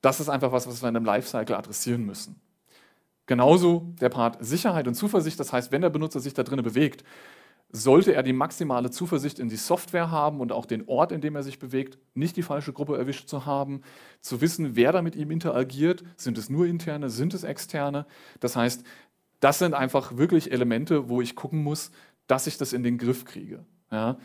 [0.01, 2.39] Das ist einfach was, was wir in einem Lifecycle adressieren müssen.
[3.25, 5.39] Genauso der Part Sicherheit und Zuversicht.
[5.39, 7.03] Das heißt, wenn der Benutzer sich da drinnen bewegt,
[7.69, 11.35] sollte er die maximale Zuversicht in die Software haben und auch den Ort, in dem
[11.35, 13.81] er sich bewegt, nicht die falsche Gruppe erwischt zu haben,
[14.21, 18.05] zu wissen, wer da mit ihm interagiert, sind es nur interne, sind es externe.
[18.39, 18.83] Das heißt,
[19.39, 21.91] das sind einfach wirklich Elemente, wo ich gucken muss,
[22.27, 23.65] dass ich das in den Griff kriege.
[23.91, 24.17] Ja.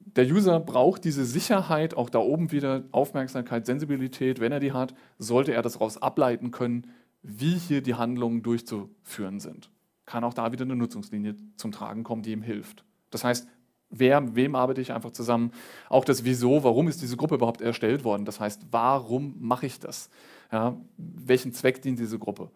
[0.00, 4.94] Der User braucht diese Sicherheit, auch da oben wieder Aufmerksamkeit, Sensibilität, wenn er die hat,
[5.18, 6.86] sollte er das daraus ableiten können,
[7.22, 9.70] wie hier die Handlungen durchzuführen sind.
[10.06, 12.84] Kann auch da wieder eine Nutzungslinie zum Tragen kommen, die ihm hilft.
[13.10, 13.48] Das heißt,
[13.90, 15.52] wer, wem arbeite ich einfach zusammen?
[15.88, 18.24] Auch das Wieso, warum ist diese Gruppe überhaupt erstellt worden?
[18.24, 20.08] Das heißt, warum mache ich das?
[20.50, 22.50] Ja, welchen Zweck dient diese Gruppe?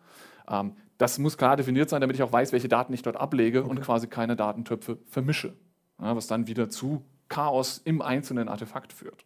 [0.53, 3.61] Ähm, das muss klar definiert sein, damit ich auch weiß, welche Daten ich dort ablege
[3.61, 3.71] okay.
[3.71, 5.55] und quasi keine Datentöpfe vermische,
[5.97, 9.25] was dann wieder zu Chaos im einzelnen Artefakt führt.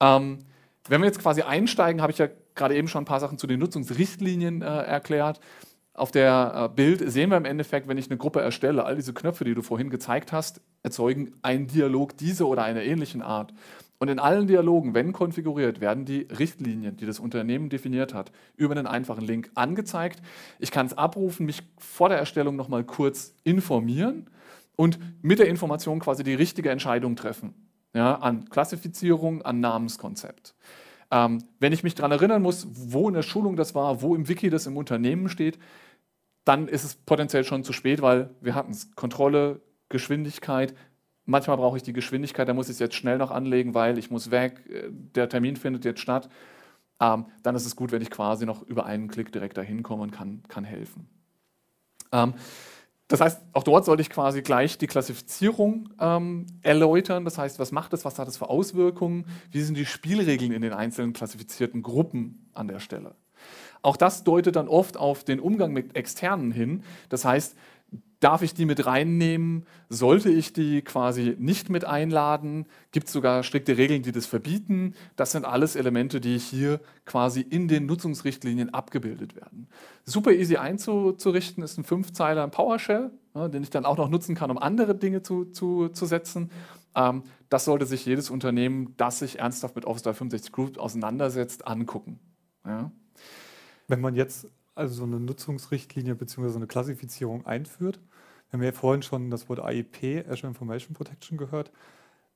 [0.00, 0.38] Ähm,
[0.88, 3.46] wenn wir jetzt quasi einsteigen, habe ich ja gerade eben schon ein paar Sachen zu
[3.46, 5.40] den Nutzungsrichtlinien äh, erklärt.
[5.92, 9.14] Auf der äh, Bild sehen wir im Endeffekt, wenn ich eine Gruppe erstelle, all diese
[9.14, 13.54] Knöpfe, die du vorhin gezeigt hast, erzeugen einen Dialog dieser oder einer ähnlichen Art.
[14.04, 18.76] Und in allen Dialogen, wenn konfiguriert, werden die Richtlinien, die das Unternehmen definiert hat, über
[18.76, 20.20] einen einfachen Link angezeigt.
[20.58, 24.28] Ich kann es abrufen, mich vor der Erstellung nochmal kurz informieren
[24.76, 27.54] und mit der Information quasi die richtige Entscheidung treffen.
[27.94, 30.54] Ja, an Klassifizierung, an Namenskonzept.
[31.10, 34.28] Ähm, wenn ich mich daran erinnern muss, wo in der Schulung das war, wo im
[34.28, 35.58] Wiki das im Unternehmen steht,
[36.44, 38.94] dann ist es potenziell schon zu spät, weil wir hatten es.
[38.96, 40.74] Kontrolle, Geschwindigkeit,
[41.26, 44.10] Manchmal brauche ich die Geschwindigkeit, da muss ich es jetzt schnell noch anlegen, weil ich
[44.10, 46.28] muss weg, äh, der Termin findet jetzt statt.
[47.00, 50.02] Ähm, dann ist es gut, wenn ich quasi noch über einen Klick direkt dahin komme
[50.02, 51.08] und kann, kann helfen.
[52.12, 52.34] Ähm,
[53.08, 57.24] das heißt, auch dort sollte ich quasi gleich die Klassifizierung ähm, erläutern.
[57.24, 60.62] Das heißt, was macht es, was hat es für Auswirkungen, wie sind die Spielregeln in
[60.62, 63.14] den einzelnen klassifizierten Gruppen an der Stelle.
[63.82, 66.82] Auch das deutet dann oft auf den Umgang mit Externen hin.
[67.10, 67.54] Das heißt,
[68.24, 69.66] Darf ich die mit reinnehmen?
[69.90, 72.64] Sollte ich die quasi nicht mit einladen?
[72.90, 74.94] Gibt es sogar strikte Regeln, die das verbieten?
[75.14, 79.68] Das sind alles Elemente, die hier quasi in den Nutzungsrichtlinien abgebildet werden.
[80.04, 84.34] Super easy einzurichten ist ein Fünfzeiler in PowerShell, ja, den ich dann auch noch nutzen
[84.34, 86.50] kann, um andere Dinge zu, zu, zu setzen.
[86.94, 92.20] Ähm, das sollte sich jedes Unternehmen, das sich ernsthaft mit Office 365 Group auseinandersetzt, angucken.
[92.64, 92.90] Ja.
[93.86, 96.56] Wenn man jetzt also so eine Nutzungsrichtlinie bzw.
[96.56, 98.00] eine Klassifizierung einführt,
[98.54, 101.70] haben ja vorhin schon das Wort AIP, Azure Information Protection, gehört.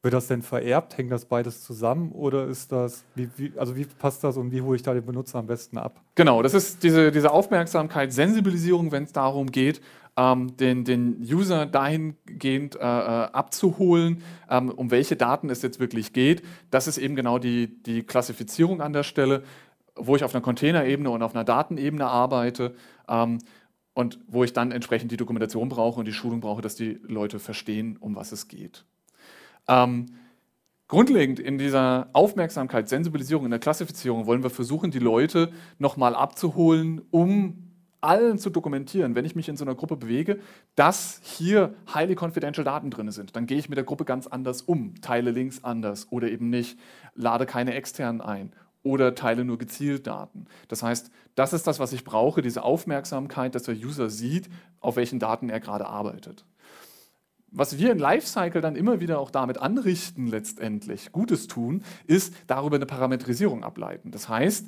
[0.02, 0.96] Wird das denn vererbt?
[0.96, 4.60] Hängt das beides zusammen oder ist das, wie, wie, also wie passt das und wie
[4.60, 6.00] hole ich da den Benutzer am besten ab?
[6.14, 9.80] Genau, das ist diese, diese Aufmerksamkeit, Sensibilisierung, wenn es darum geht,
[10.16, 16.12] ähm, den, den User dahingehend äh, äh, abzuholen, ähm, um welche Daten es jetzt wirklich
[16.12, 16.42] geht.
[16.70, 19.42] Das ist eben genau die, die Klassifizierung an der Stelle,
[19.96, 22.74] wo ich auf einer Containerebene und auf einer Datenebene arbeite.
[23.08, 23.38] Ähm,
[23.98, 27.40] und wo ich dann entsprechend die Dokumentation brauche und die Schulung brauche, dass die Leute
[27.40, 28.84] verstehen, um was es geht.
[29.66, 30.06] Ähm,
[30.86, 37.02] grundlegend in dieser Aufmerksamkeit, Sensibilisierung, in der Klassifizierung wollen wir versuchen, die Leute nochmal abzuholen,
[37.10, 40.38] um allen zu dokumentieren, wenn ich mich in so einer Gruppe bewege,
[40.76, 43.34] dass hier highly confidential Daten drin sind.
[43.34, 46.78] Dann gehe ich mit der Gruppe ganz anders um, teile Links anders oder eben nicht,
[47.16, 50.46] lade keine externen ein oder teile nur gezielt Daten.
[50.68, 54.48] Das heißt, das ist das, was ich brauche, diese Aufmerksamkeit, dass der User sieht,
[54.80, 56.44] auf welchen Daten er gerade arbeitet.
[57.50, 62.76] Was wir in Lifecycle dann immer wieder auch damit anrichten, letztendlich Gutes tun, ist darüber
[62.76, 64.10] eine Parametrisierung ableiten.
[64.10, 64.66] Das heißt,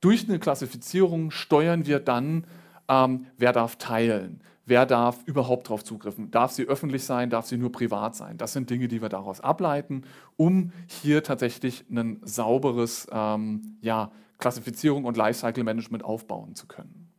[0.00, 2.46] durch eine Klassifizierung steuern wir dann,
[2.88, 6.30] ähm, wer darf teilen, wer darf überhaupt darauf zugriffen?
[6.30, 7.30] Darf sie öffentlich sein?
[7.30, 8.36] Darf sie nur privat sein?
[8.38, 10.02] Das sind Dinge, die wir daraus ableiten,
[10.36, 17.10] um hier tatsächlich ein sauberes ähm, ja, Klassifizierung und Lifecycle Management aufbauen zu können.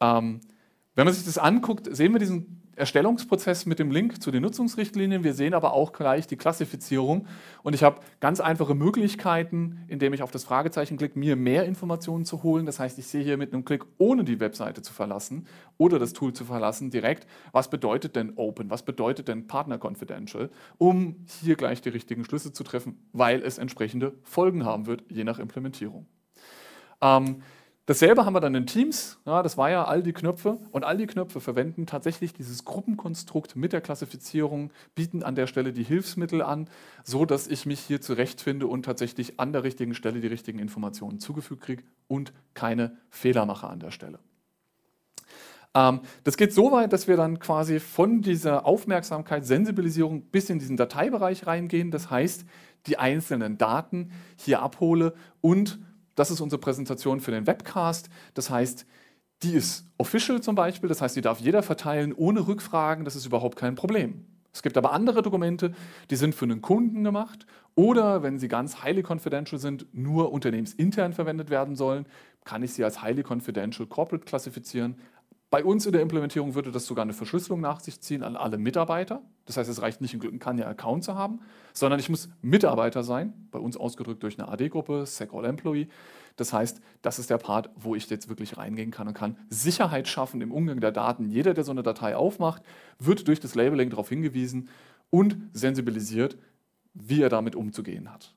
[0.00, 0.40] Ähm,
[0.94, 5.24] wenn man sich das anguckt, sehen wir diesen Erstellungsprozess mit dem Link zu den Nutzungsrichtlinien.
[5.24, 7.26] Wir sehen aber auch gleich die Klassifizierung.
[7.62, 12.24] Und ich habe ganz einfache Möglichkeiten, indem ich auf das Fragezeichen klicke, mir mehr Informationen
[12.24, 12.64] zu holen.
[12.64, 16.14] Das heißt, ich sehe hier mit einem Klick, ohne die Webseite zu verlassen oder das
[16.14, 21.56] Tool zu verlassen, direkt, was bedeutet denn Open, was bedeutet denn Partner Confidential, um hier
[21.56, 26.06] gleich die richtigen Schlüsse zu treffen, weil es entsprechende Folgen haben wird, je nach Implementierung.
[27.02, 27.42] Ähm,
[27.86, 30.96] Dasselbe haben wir dann in Teams, ja, das war ja all die Knöpfe und all
[30.96, 36.42] die Knöpfe verwenden tatsächlich dieses Gruppenkonstrukt mit der Klassifizierung, bieten an der Stelle die Hilfsmittel
[36.42, 36.68] an,
[37.02, 41.18] so dass ich mich hier zurechtfinde und tatsächlich an der richtigen Stelle die richtigen Informationen
[41.18, 44.20] zugefügt kriege und keine Fehler mache an der Stelle.
[45.74, 50.60] Ähm, das geht so weit, dass wir dann quasi von dieser Aufmerksamkeit, Sensibilisierung bis in
[50.60, 51.90] diesen Dateibereich reingehen.
[51.90, 52.44] Das heißt,
[52.86, 55.80] die einzelnen Daten hier abhole und
[56.14, 58.08] das ist unsere Präsentation für den Webcast.
[58.34, 58.86] Das heißt,
[59.42, 63.26] die ist official zum Beispiel, das heißt, die darf jeder verteilen ohne Rückfragen, das ist
[63.26, 64.26] überhaupt kein Problem.
[64.52, 65.72] Es gibt aber andere Dokumente,
[66.10, 71.14] die sind für einen Kunden gemacht oder wenn sie ganz highly confidential sind, nur unternehmensintern
[71.14, 72.06] verwendet werden sollen,
[72.44, 74.96] kann ich sie als highly confidential corporate klassifizieren.
[75.52, 78.56] Bei uns in der Implementierung würde das sogar eine Verschlüsselung nach sich ziehen an alle
[78.56, 79.20] Mitarbeiter.
[79.44, 81.40] Das heißt, es reicht nicht, einen Kanya-Account zu haben,
[81.74, 85.88] sondern ich muss Mitarbeiter sein, bei uns ausgedrückt durch eine AD-Gruppe, Sec All Employee.
[86.36, 90.08] Das heißt, das ist der Part, wo ich jetzt wirklich reingehen kann und kann Sicherheit
[90.08, 91.28] schaffen im Umgang der Daten.
[91.28, 92.62] Jeder, der so eine Datei aufmacht,
[92.98, 94.70] wird durch das Labeling darauf hingewiesen
[95.10, 96.38] und sensibilisiert,
[96.94, 98.34] wie er damit umzugehen hat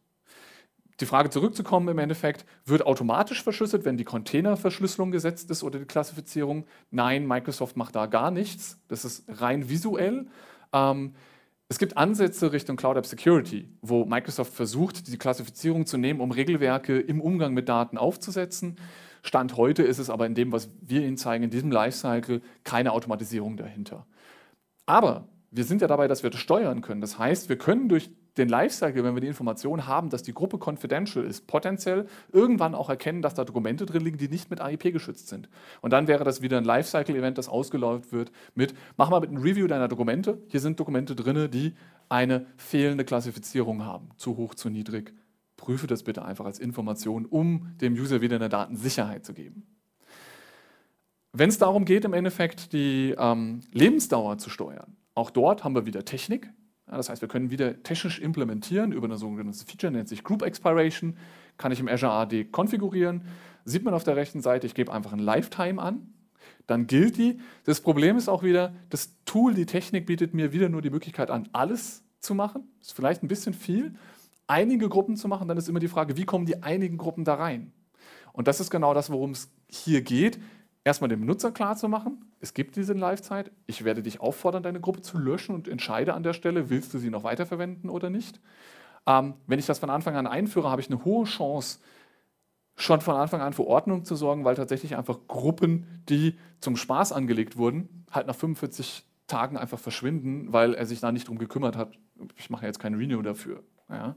[0.99, 5.86] die Frage zurückzukommen im Endeffekt, wird automatisch verschlüsselt, wenn die Containerverschlüsselung gesetzt ist oder die
[5.86, 6.65] Klassifizierung?
[6.89, 8.79] Nein, Microsoft macht da gar nichts.
[8.88, 10.27] Das ist rein visuell.
[10.71, 11.13] Ähm,
[11.67, 16.31] es gibt Ansätze Richtung Cloud App Security, wo Microsoft versucht, die Klassifizierung zu nehmen, um
[16.31, 18.77] Regelwerke im Umgang mit Daten aufzusetzen.
[19.23, 22.91] Stand heute ist es aber in dem, was wir Ihnen zeigen, in diesem Lifecycle, keine
[22.91, 24.05] Automatisierung dahinter.
[24.86, 26.99] Aber wir sind ja dabei, dass wir das steuern können.
[26.99, 30.59] Das heißt, wir können durch den Lifecycle, wenn wir die Information haben, dass die Gruppe
[30.59, 34.91] confidential ist, potenziell irgendwann auch erkennen, dass da Dokumente drin liegen, die nicht mit AIP
[34.91, 35.47] geschützt sind.
[35.81, 39.41] Und dann wäre das wieder ein Lifecycle-Event, das ausgelaufen wird mit, mach mal mit einem
[39.41, 40.41] Review deiner Dokumente.
[40.49, 41.73] Hier sind Dokumente drin, die
[42.09, 45.13] eine fehlende Klassifizierung haben, zu hoch, zu niedrig.
[45.55, 49.65] Prüfe das bitte einfach als Information, um dem User wieder eine Datensicherheit zu geben.
[51.31, 55.86] Wenn es darum geht, im Endeffekt die ähm, Lebensdauer zu steuern, auch dort haben wir
[55.86, 56.51] wieder Technik,
[56.88, 61.17] das heißt, wir können wieder technisch implementieren über eine sogenannte Feature, nennt sich Group Expiration,
[61.58, 63.23] kann ich im Azure AD konfigurieren.
[63.63, 66.13] Sieht man auf der rechten Seite, ich gebe einfach ein Lifetime an,
[66.67, 67.39] dann gilt die.
[67.63, 71.32] Das Problem ist auch wieder, das Tool, die Technik bietet mir wieder nur die Möglichkeit
[71.32, 72.69] an, alles zu machen.
[72.82, 73.95] Ist vielleicht ein bisschen viel.
[74.45, 77.34] Einige Gruppen zu machen, dann ist immer die Frage, wie kommen die einigen Gruppen da
[77.34, 77.71] rein?
[78.32, 80.39] Und das ist genau das, worum es hier geht.
[80.84, 83.49] Erstmal dem Benutzer klar zu machen, es gibt diese Live-Zeit.
[83.65, 86.99] Ich werde dich auffordern, deine Gruppe zu löschen und entscheide an der Stelle, willst du
[86.99, 88.39] sie noch weiterverwenden oder nicht.
[89.08, 91.79] Ähm, wenn ich das von Anfang an einführe, habe ich eine hohe Chance,
[92.75, 97.13] schon von Anfang an für Ordnung zu sorgen, weil tatsächlich einfach Gruppen, die zum Spaß
[97.13, 101.75] angelegt wurden, halt nach 45 Tagen einfach verschwinden, weil er sich da nicht drum gekümmert
[101.75, 101.97] hat.
[102.36, 103.63] Ich mache jetzt kein Renew dafür.
[103.89, 104.15] Ja.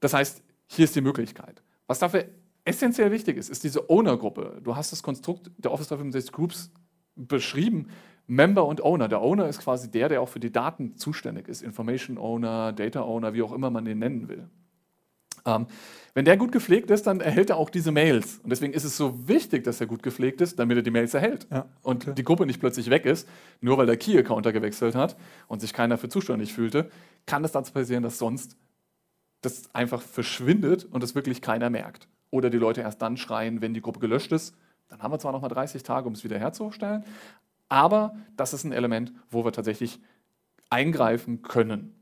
[0.00, 1.62] Das heißt, hier ist die Möglichkeit.
[1.86, 2.24] Was dafür
[2.64, 4.60] essentiell wichtig ist, ist diese Owner-Gruppe.
[4.64, 6.72] Du hast das Konstrukt der Office 365 Groups
[7.16, 7.88] beschrieben.
[8.26, 9.08] Member und Owner.
[9.08, 11.62] Der Owner ist quasi der, der auch für die Daten zuständig ist.
[11.62, 14.48] Information Owner, Data Owner, wie auch immer man den nennen will.
[15.44, 15.66] Ähm,
[16.14, 18.40] wenn der gut gepflegt ist, dann erhält er auch diese Mails.
[18.42, 21.14] Und deswegen ist es so wichtig, dass er gut gepflegt ist, damit er die Mails
[21.14, 21.46] erhält.
[21.50, 21.68] Ja, okay.
[21.82, 23.28] Und die Gruppe nicht plötzlich weg ist,
[23.60, 26.90] nur weil der Key-Accounter gewechselt hat und sich keiner für zuständig fühlte,
[27.26, 28.56] kann es dazu passieren, dass sonst
[29.42, 32.08] das einfach verschwindet und es wirklich keiner merkt.
[32.30, 34.56] Oder die Leute erst dann schreien, wenn die Gruppe gelöscht ist.
[34.88, 37.04] Dann haben wir zwar noch mal 30 Tage, um es wieder herzustellen,
[37.68, 39.98] aber das ist ein Element, wo wir tatsächlich
[40.70, 41.92] eingreifen können.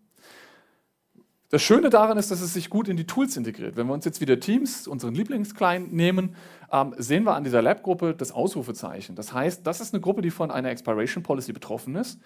[1.50, 3.76] Das Schöne daran ist, dass es sich gut in die Tools integriert.
[3.76, 6.34] Wenn wir uns jetzt wieder Teams, unseren Lieblingsclient, nehmen,
[6.72, 9.14] ähm, sehen wir an dieser Lab-Gruppe das Ausrufezeichen.
[9.14, 12.20] Das heißt, das ist eine Gruppe, die von einer Expiration Policy betroffen ist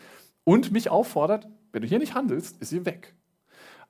[0.44, 3.14] und mich auffordert, wenn du hier nicht handelst, ist sie weg.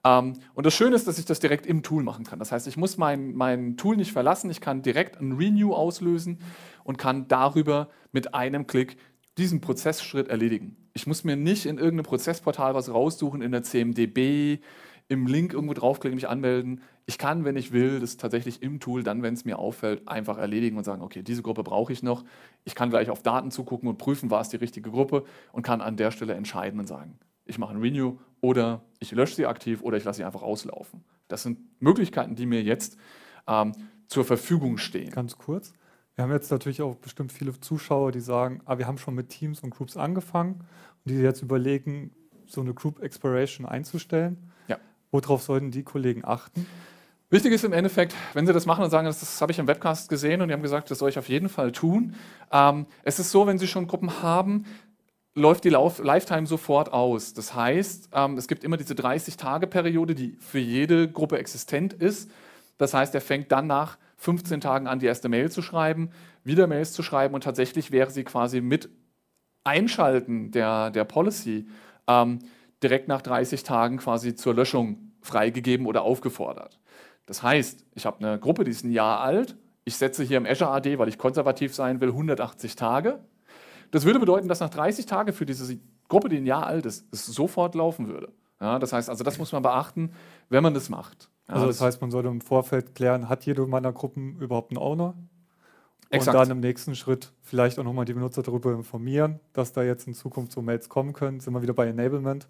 [0.05, 2.39] Ähm, und das Schöne ist, dass ich das direkt im Tool machen kann.
[2.39, 6.39] Das heißt, ich muss mein, mein Tool nicht verlassen, ich kann direkt ein Renew auslösen
[6.85, 8.97] und kann darüber mit einem Klick
[9.37, 10.77] diesen Prozessschritt erledigen.
[10.95, 14.59] Ich muss mir nicht in irgendeinem Prozessportal was raussuchen, in der CMDB,
[15.09, 16.83] im Link irgendwo draufklicken, mich anmelden.
[17.07, 20.37] Ich kann, wenn ich will, das tatsächlich im Tool, dann, wenn es mir auffällt, einfach
[20.37, 22.25] erledigen und sagen, okay, diese Gruppe brauche ich noch.
[22.65, 25.81] Ich kann gleich auf Daten zugucken und prüfen, war es die richtige Gruppe und kann
[25.81, 29.83] an der Stelle entscheiden und sagen, ich mache ein Renew oder ich lösche sie aktiv
[29.83, 31.05] oder ich lasse sie einfach auslaufen.
[31.27, 32.97] Das sind Möglichkeiten, die mir jetzt
[33.47, 33.73] ähm,
[34.07, 35.11] zur Verfügung stehen.
[35.11, 35.73] Ganz kurz.
[36.15, 39.29] Wir haben jetzt natürlich auch bestimmt viele Zuschauer, die sagen, ah, wir haben schon mit
[39.29, 40.61] Teams und Groups angefangen
[41.05, 42.13] und die jetzt überlegen,
[42.47, 44.51] so eine Group Expiration einzustellen.
[45.11, 46.67] Worauf sollten die Kollegen achten?
[47.31, 49.67] Wichtig ist im Endeffekt, wenn Sie das machen und sagen, das, das habe ich im
[49.67, 52.15] Webcast gesehen und die haben gesagt, das soll ich auf jeden Fall tun.
[52.51, 54.65] Ähm, es ist so, wenn Sie schon Gruppen haben,
[55.39, 57.33] läuft die Lauf Lifetime sofort aus.
[57.33, 62.31] Das heißt, ähm, es gibt immer diese 30-Tage-Periode, die für jede Gruppe existent ist.
[62.77, 66.11] Das heißt, er fängt dann nach 15 Tagen an, die erste Mail zu schreiben,
[66.45, 68.89] wieder Mails zu schreiben und tatsächlich wäre sie quasi mit
[69.65, 71.69] Einschalten der, der Policy
[72.07, 72.41] ähm,
[72.83, 76.79] direkt nach 30 Tagen quasi zur Löschung freigegeben oder aufgefordert.
[77.27, 79.57] Das heißt, ich habe eine Gruppe, die ist ein Jahr alt.
[79.85, 83.21] Ich setze hier im Azure AD, weil ich konservativ sein will, 180 Tage.
[83.91, 87.07] Das würde bedeuten, dass nach 30 Tagen für diese Gruppe, die ein Jahr alt ist,
[87.13, 88.33] es sofort laufen würde.
[88.61, 90.13] Ja, das heißt, also das muss man beachten,
[90.49, 91.31] wenn man das macht.
[91.49, 94.73] Ja, also das, das heißt, man sollte im Vorfeld klären, hat jede meiner Gruppen überhaupt
[94.73, 95.15] einen Owner?
[96.11, 96.35] Exakt.
[96.35, 100.07] Und dann im nächsten Schritt vielleicht auch nochmal die Benutzer darüber informieren, dass da jetzt
[100.07, 101.41] in Zukunft so Mails kommen können.
[101.41, 102.49] Sind wir wieder bei Enablement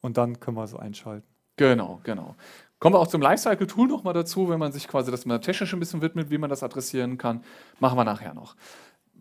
[0.00, 1.26] und dann können wir es einschalten.
[1.56, 2.36] Genau, genau.
[2.78, 5.80] Kommen wir auch zum Lifecycle-Tool nochmal dazu, wenn man sich quasi das mal technisch ein
[5.80, 7.42] bisschen widmet, wie man das adressieren kann.
[7.78, 8.56] Machen wir nachher noch.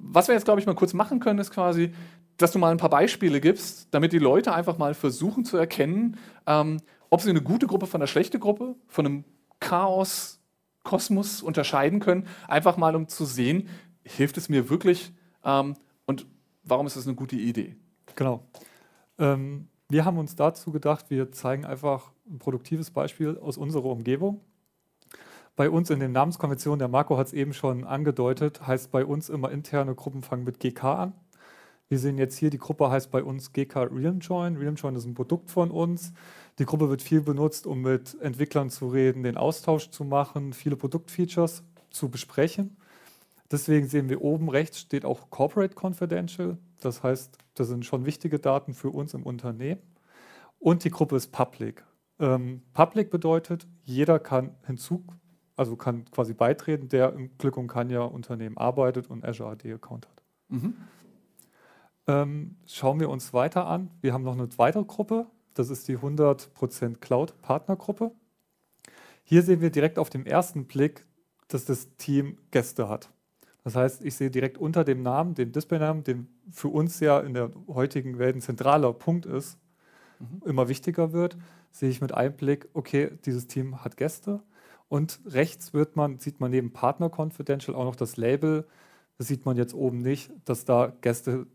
[0.04, 1.94] Was wir jetzt, glaube ich, mal kurz machen können, ist quasi,
[2.38, 6.18] dass du mal ein paar Beispiele gibst, damit die Leute einfach mal versuchen zu erkennen,
[6.48, 6.78] ähm,
[7.10, 9.24] ob sie eine gute Gruppe von einer schlechten Gruppe, von einem
[9.60, 10.40] Chaos,
[10.84, 12.28] Kosmos unterscheiden können.
[12.48, 13.70] Einfach mal, um zu sehen,
[14.04, 16.26] hilft es mir wirklich ähm, und
[16.64, 17.76] warum ist das eine gute Idee?
[18.16, 18.44] Genau.
[19.18, 24.42] Ähm, wir haben uns dazu gedacht, wir zeigen einfach ein produktives Beispiel aus unserer Umgebung.
[25.62, 29.30] Bei uns in den Namenskonventionen, der Marco hat es eben schon angedeutet, heißt bei uns
[29.30, 31.14] immer interne Gruppen fangen mit GK an.
[31.88, 34.58] Wir sehen jetzt hier, die Gruppe heißt bei uns GK Realm Join.
[34.58, 36.14] Realm Join ist ein Produkt von uns.
[36.58, 40.76] Die Gruppe wird viel benutzt, um mit Entwicklern zu reden, den Austausch zu machen, viele
[40.76, 41.62] Produktfeatures
[41.92, 42.76] zu besprechen.
[43.52, 46.58] Deswegen sehen wir oben rechts steht auch Corporate Confidential.
[46.80, 49.84] Das heißt, das sind schon wichtige Daten für uns im Unternehmen.
[50.58, 51.84] Und die Gruppe ist Public.
[52.18, 55.06] Ähm, Public bedeutet, jeder kann hinzu,
[55.62, 60.08] also kann quasi beitreten, der im Glück und Kanya Unternehmen arbeitet und Azure AD Account
[60.08, 60.24] hat.
[60.50, 60.74] Mhm.
[62.08, 63.92] Ähm, schauen wir uns weiter an.
[64.02, 65.28] Wir haben noch eine weitere Gruppe.
[65.54, 68.12] Das ist die 100% Cloud Partnergruppe.
[69.24, 71.06] Hier sehen wir direkt auf dem ersten Blick,
[71.48, 73.12] dass das Team Gäste hat.
[73.64, 77.36] Das heißt, ich sehe direkt unter dem Namen, dem Displaynamen, den für uns ja in
[77.36, 79.60] der heutigen Welt ein zentraler Punkt ist,
[80.18, 80.42] mhm.
[80.44, 81.38] immer wichtiger wird,
[81.70, 84.42] sehe ich mit einem Blick, okay, dieses Team hat Gäste.
[84.92, 88.68] Und rechts wird man, sieht man neben Partner Confidential auch noch das Label.
[89.18, 91.48] Das sieht man jetzt oben nicht, dass da Gäste,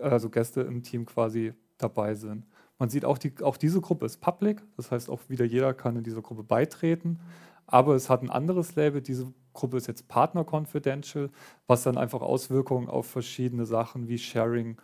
[0.00, 2.46] also Gäste im Team quasi dabei sind.
[2.78, 5.96] Man sieht auch, die, auch diese Gruppe ist public, das heißt auch wieder jeder kann
[5.96, 7.18] in diese Gruppe beitreten.
[7.66, 11.30] Aber es hat ein anderes Label, diese Gruppe ist jetzt Partner Confidential,
[11.66, 14.80] was dann einfach Auswirkungen auf verschiedene Sachen wie Sharing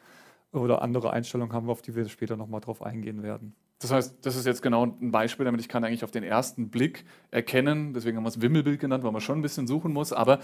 [0.51, 3.55] oder andere Einstellungen haben, auf die wir später nochmal drauf eingehen werden.
[3.79, 6.71] Das heißt, das ist jetzt genau ein Beispiel, damit ich kann eigentlich auf den ersten
[6.71, 10.15] Blick erkennen, deswegen haben wir es Wimmelbild genannt, weil man schon ein bisschen suchen muss,
[10.15, 10.39] aber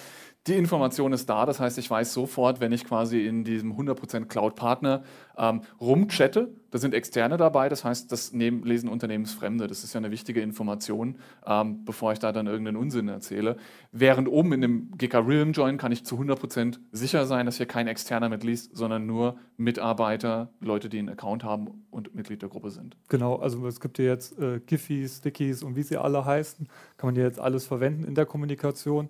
[0.46, 4.26] die Information ist da, das heißt, ich weiß sofort, wenn ich quasi in diesem 100%
[4.26, 5.02] Cloud-Partner
[5.38, 9.66] ähm, rumchatte, da sind Externe dabei, das heißt, das nehmen, lesen Unternehmensfremde.
[9.66, 13.58] Das ist ja eine wichtige Information, ähm, bevor ich da dann irgendeinen Unsinn erzähle.
[13.92, 17.66] Während oben in dem GK Realm Join kann ich zu 100% sicher sein, dass hier
[17.66, 22.70] kein Externer mitliest, sondern nur Mitarbeiter, Leute, die einen Account haben und Mitglied der Gruppe
[22.70, 22.96] sind.
[23.10, 27.08] Genau, also es gibt ja jetzt äh, Giphies, Stickies und wie sie alle heißen, kann
[27.08, 29.08] man ja jetzt alles verwenden in der Kommunikation.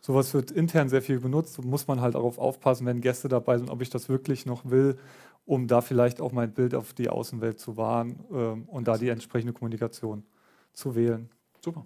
[0.00, 3.56] Sowas wird intern sehr viel benutzt und muss man halt darauf aufpassen, wenn Gäste dabei
[3.58, 4.98] sind, ob ich das wirklich noch will
[5.46, 9.08] um da vielleicht auch mein Bild auf die Außenwelt zu wahren ähm, und da die
[9.08, 10.24] entsprechende Kommunikation
[10.72, 11.28] zu wählen.
[11.60, 11.84] Super.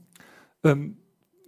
[0.65, 0.99] Ähm,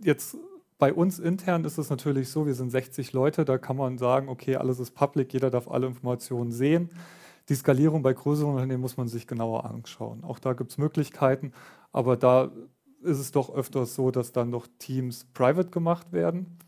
[0.03, 0.37] jetzt
[0.79, 4.29] bei uns intern ist es natürlich so, wir sind 60 Leute, da kann man sagen,
[4.29, 6.91] okay, alles ist public, jeder darf alle Informationen sehen.
[7.51, 10.25] Die Skalierung bei größeren Unternehmen muss man sich genauer anschauen.
[10.25, 11.53] Auch da gibt es Möglichkeiten,
[11.93, 12.51] aber da
[13.03, 16.59] ist es doch öfters so, dass dann noch Teams private gemacht werden.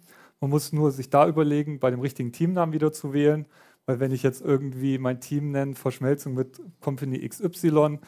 [0.41, 3.47] Man muss nur sich da überlegen, bei dem richtigen Teamnamen wieder zu wählen
[3.87, 7.99] weil wenn ich jetzt irgendwie mein Team nenne, Verschmelzung mit Company XY,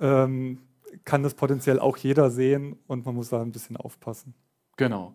[0.00, 0.58] ähm,
[1.04, 4.34] kann das potenziell auch jeder sehen und man muss da ein bisschen aufpassen.
[4.76, 5.14] Genau.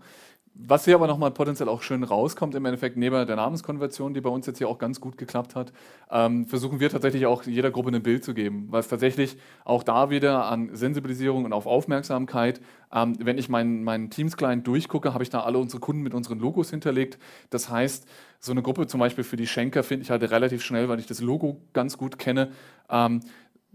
[0.57, 4.29] Was hier aber nochmal potenziell auch schön rauskommt, im Endeffekt neben der Namenskonversion, die bei
[4.29, 5.73] uns jetzt hier auch ganz gut geklappt hat,
[6.09, 9.83] ähm, versuchen wir tatsächlich auch jeder Gruppe ein Bild zu geben, weil es tatsächlich auch
[9.83, 12.61] da wieder an Sensibilisierung und auf Aufmerksamkeit,
[12.93, 16.39] ähm, wenn ich meinen mein Teams-Client durchgucke, habe ich da alle unsere Kunden mit unseren
[16.39, 17.19] Logos hinterlegt.
[17.49, 18.07] Das heißt,
[18.39, 21.05] so eine Gruppe zum Beispiel für die Schenker finde ich halt relativ schnell, weil ich
[21.05, 22.51] das Logo ganz gut kenne.
[22.89, 23.19] Ähm,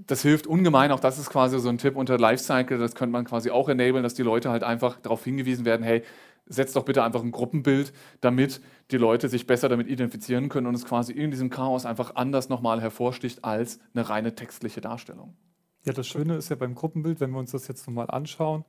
[0.07, 3.25] das hilft ungemein, auch das ist quasi so ein Tipp unter Lifecycle, das könnte man
[3.25, 6.03] quasi auch enablen, dass die Leute halt einfach darauf hingewiesen werden, hey,
[6.51, 10.75] setzt doch bitte einfach ein Gruppenbild, damit die Leute sich besser damit identifizieren können und
[10.75, 15.35] es quasi in diesem Chaos einfach anders nochmal hervorsticht als eine reine textliche Darstellung.
[15.85, 18.65] Ja, das Schöne ist ja beim Gruppenbild, wenn wir uns das jetzt nochmal anschauen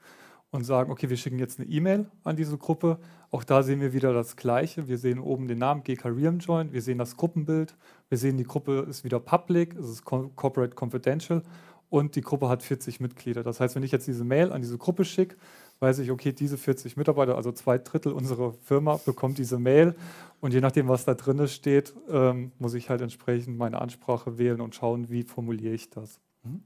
[0.52, 3.00] und sagen, okay, wir schicken jetzt eine E-Mail an diese Gruppe.
[3.32, 4.88] Auch da sehen wir wieder das Gleiche.
[4.88, 7.76] Wir sehen oben den Namen GK Realm Join, wir sehen das Gruppenbild,
[8.10, 11.42] wir sehen, die Gruppe ist wieder public, es ist Corporate Confidential
[11.90, 13.44] und die Gruppe hat 40 Mitglieder.
[13.44, 15.36] Das heißt, wenn ich jetzt diese Mail an diese Gruppe schicke,
[15.82, 19.96] weiß ich, okay, diese 40 Mitarbeiter, also zwei Drittel unserer Firma, bekommt diese Mail.
[20.40, 24.62] Und je nachdem, was da drin steht, ähm, muss ich halt entsprechend meine Ansprache wählen
[24.62, 26.22] und schauen, wie formuliere ich das.
[26.44, 26.64] Mhm.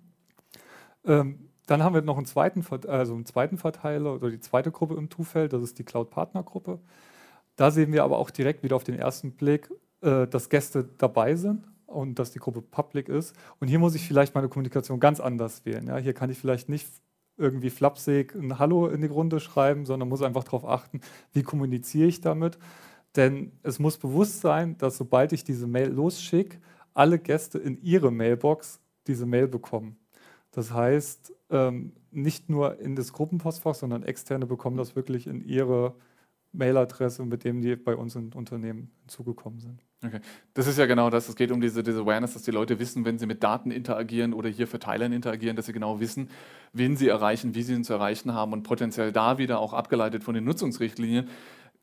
[1.06, 4.96] Ähm, dann haben wir noch einen zweiten, also einen zweiten Verteiler oder die zweite Gruppe
[4.96, 6.80] im Tu-Feld, das ist die Cloud-Partner-Gruppe.
[7.56, 9.70] Da sehen wir aber auch direkt wieder auf den ersten Blick,
[10.02, 13.34] äh, dass Gäste dabei sind und dass die Gruppe public ist.
[13.60, 15.88] Und hier muss ich vielleicht meine Kommunikation ganz anders wählen.
[15.88, 16.88] Ja, hier kann ich vielleicht nicht
[17.38, 21.02] irgendwie flapsig ein Hallo in die Runde schreiben, sondern muss einfach darauf achten,
[21.34, 22.58] wie kommuniziere ich damit.
[23.16, 26.60] Denn es muss bewusst sein, dass sobald ich diese Mail losschicke,
[26.94, 29.98] alle Gäste in ihre Mailbox diese Mail bekommen.
[30.52, 35.96] Das heißt, ähm, nicht nur in das Gruppenpostfach, sondern externe bekommen das wirklich in ihre
[36.54, 39.84] Mailadresse, mit dem die bei uns in Unternehmen hinzugekommen sind.
[40.06, 40.20] Okay.
[40.54, 41.30] Das ist ja genau das.
[41.30, 44.34] Es geht um diese, diese Awareness, dass die Leute wissen, wenn sie mit Daten interagieren
[44.34, 46.30] oder hier Verteilern interagieren, dass sie genau wissen,
[46.74, 50.24] wen sie erreichen, wie sie ihn zu erreichen haben und potenziell da wieder auch abgeleitet
[50.24, 51.30] von den Nutzungsrichtlinien,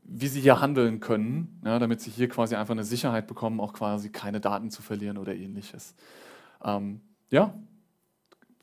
[0.05, 3.73] wie sie hier handeln können, ja, damit sie hier quasi einfach eine Sicherheit bekommen, auch
[3.73, 5.95] quasi keine Daten zu verlieren oder ähnliches.
[6.65, 7.01] Ähm,
[7.31, 7.55] ja,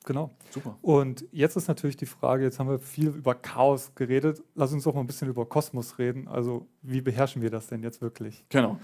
[0.05, 0.31] Genau.
[0.49, 0.77] Super.
[0.81, 4.41] Und jetzt ist natürlich die Frage, jetzt haben wir viel über Chaos geredet.
[4.55, 6.27] Lass uns doch mal ein bisschen über Kosmos reden.
[6.27, 8.43] Also wie beherrschen wir das denn jetzt wirklich?
[8.49, 8.79] Genau.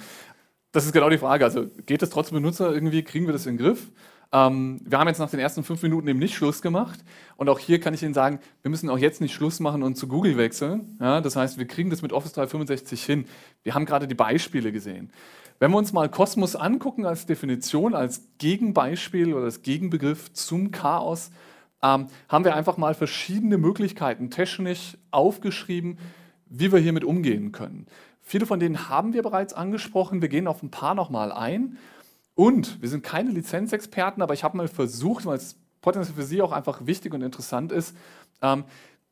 [0.75, 1.45] Das ist genau die Frage.
[1.45, 3.93] Also geht es trotzdem Benutzer irgendwie, kriegen wir das in den Griff?
[4.33, 6.99] Ähm, wir haben jetzt nach den ersten fünf Minuten eben nicht Schluss gemacht.
[7.37, 9.95] Und auch hier kann ich Ihnen sagen, wir müssen auch jetzt nicht Schluss machen und
[9.95, 10.97] zu Google wechseln.
[10.99, 13.23] Ja, das heißt, wir kriegen das mit Office 365 hin.
[13.63, 15.13] Wir haben gerade die Beispiele gesehen.
[15.59, 21.31] Wenn wir uns mal Kosmos angucken als Definition, als Gegenbeispiel oder als Gegenbegriff zum Chaos,
[21.81, 25.99] ähm, haben wir einfach mal verschiedene Möglichkeiten technisch aufgeschrieben,
[26.47, 27.87] wie wir hiermit umgehen können.
[28.27, 30.19] Viele von denen haben wir bereits angesprochen.
[30.19, 31.77] Wir gehen auf ein paar nochmal ein.
[32.33, 36.41] Und wir sind keine Lizenzexperten, aber ich habe mal versucht, weil es potenziell für Sie
[36.41, 37.95] auch einfach wichtig und interessant ist,
[38.41, 38.63] ähm,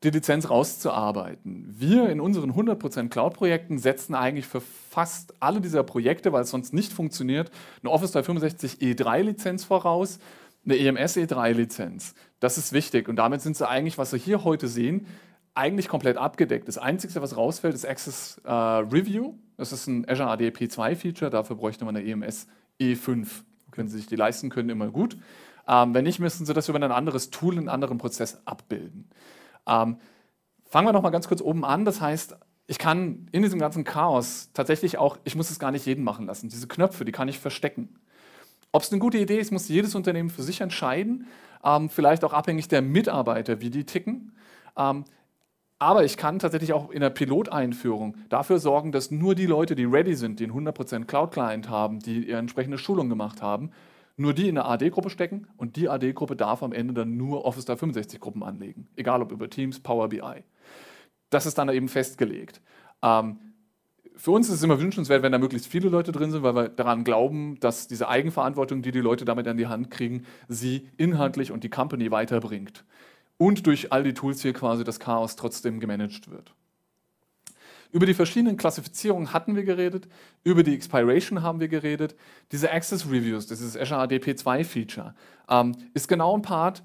[0.01, 1.75] die Lizenz rauszuarbeiten.
[1.77, 6.73] Wir in unseren 100% Cloud-Projekten setzen eigentlich für fast alle dieser Projekte, weil es sonst
[6.73, 7.51] nicht funktioniert,
[7.83, 10.19] eine Office 365 E3-Lizenz voraus.
[10.65, 12.15] eine EMS E3-Lizenz.
[12.39, 15.05] Das ist wichtig und damit sind sie eigentlich, was Sie hier heute sehen,
[15.55, 16.67] eigentlich komplett abgedeckt.
[16.67, 19.35] Das Einzige, was rausfällt, ist Access äh, Review.
[19.57, 22.47] Das ist ein Azure AD P2-Feature, dafür bräuchte man eine EMS
[22.81, 23.27] E5.
[23.75, 25.17] Wenn Sie sich die leisten können, immer gut.
[25.67, 29.09] Ähm, wenn nicht, müssen Sie das über ein anderes Tool, einen anderen Prozess abbilden.
[29.67, 29.97] Ähm,
[30.65, 31.85] fangen wir noch mal ganz kurz oben an.
[31.85, 32.35] Das heißt,
[32.65, 36.25] ich kann in diesem ganzen Chaos tatsächlich auch, ich muss es gar nicht jeden machen
[36.25, 36.49] lassen.
[36.49, 37.99] Diese Knöpfe, die kann ich verstecken.
[38.71, 41.27] Ob es eine gute Idee ist, muss jedes Unternehmen für sich entscheiden.
[41.63, 44.35] Ähm, vielleicht auch abhängig der Mitarbeiter, wie die ticken.
[44.75, 45.05] Ähm,
[45.83, 49.83] aber ich kann tatsächlich auch in der Piloteinführung dafür sorgen, dass nur die Leute, die
[49.83, 53.71] ready sind, die einen 100% Cloud-Client haben, die ihre entsprechende Schulung gemacht haben,
[54.15, 57.67] nur die in eine AD-Gruppe stecken und die AD-Gruppe darf am Ende dann nur Office
[57.67, 60.43] 365-Gruppen anlegen, egal ob über Teams, Power BI.
[61.29, 62.61] Das ist dann eben festgelegt.
[63.01, 63.39] Ähm,
[64.15, 66.69] für uns ist es immer wünschenswert, wenn da möglichst viele Leute drin sind, weil wir
[66.69, 71.51] daran glauben, dass diese Eigenverantwortung, die die Leute damit an die Hand kriegen, sie inhaltlich
[71.51, 72.85] und die Company weiterbringt
[73.37, 76.53] und durch all die Tools hier quasi das Chaos trotzdem gemanagt wird.
[77.91, 80.07] Über die verschiedenen Klassifizierungen hatten wir geredet,
[80.43, 82.15] über die Expiration haben wir geredet.
[82.51, 85.13] Diese Access Reviews, dieses Azure ADP 2 Feature,
[85.47, 86.81] ähm, ist genau ein Part,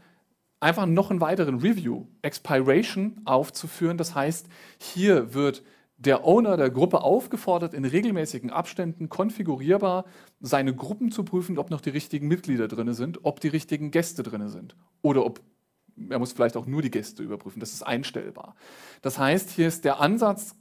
[0.61, 3.97] einfach noch einen weiteren Review, Expiration aufzuführen.
[3.97, 5.63] Das heißt, hier wird
[5.97, 10.05] der Owner der Gruppe aufgefordert, in regelmäßigen Abständen konfigurierbar
[10.41, 14.23] seine Gruppen zu prüfen, ob noch die richtigen Mitglieder drin sind, ob die richtigen Gäste
[14.23, 15.41] drin sind oder ob
[16.11, 17.61] er muss vielleicht auch nur die Gäste überprüfen.
[17.61, 18.55] Das ist einstellbar.
[19.03, 20.55] Das heißt, hier ist der Ansatz,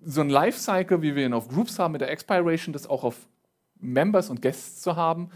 [0.00, 3.28] so ein Lifecycle, wie wir ihn auf Groups haben, mit der Expiration, das auch auf
[3.78, 5.30] Members und Guests zu haben,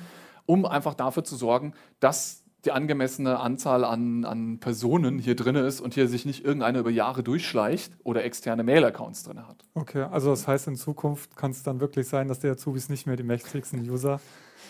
[0.45, 5.81] um einfach dafür zu sorgen, dass die angemessene Anzahl an, an Personen hier drin ist
[5.81, 9.65] und hier sich nicht irgendeiner über Jahre durchschleicht oder externe Mail-Accounts drin hat.
[9.75, 13.07] Okay, also das heißt, in Zukunft kann es dann wirklich sein, dass die Azubis nicht
[13.07, 14.21] mehr die mächtigsten User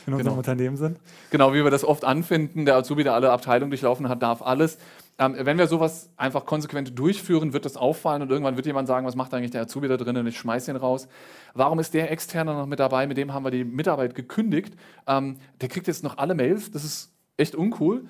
[0.06, 0.38] in unserem genau.
[0.38, 0.98] Unternehmen sind.
[1.30, 4.78] Genau, wie wir das oft anfinden, der Azubi, der alle Abteilungen durchlaufen hat, darf alles.
[5.18, 9.06] Ähm, wenn wir sowas einfach konsequent durchführen, wird das auffallen und irgendwann wird jemand sagen,
[9.06, 11.08] was macht eigentlich der Azubi da drin und ich schmeiße ihn raus.
[11.54, 13.06] Warum ist der Externe noch mit dabei?
[13.06, 14.74] Mit dem haben wir die Mitarbeit gekündigt.
[15.06, 18.06] Ähm, der kriegt jetzt noch alle Mails, das ist echt uncool.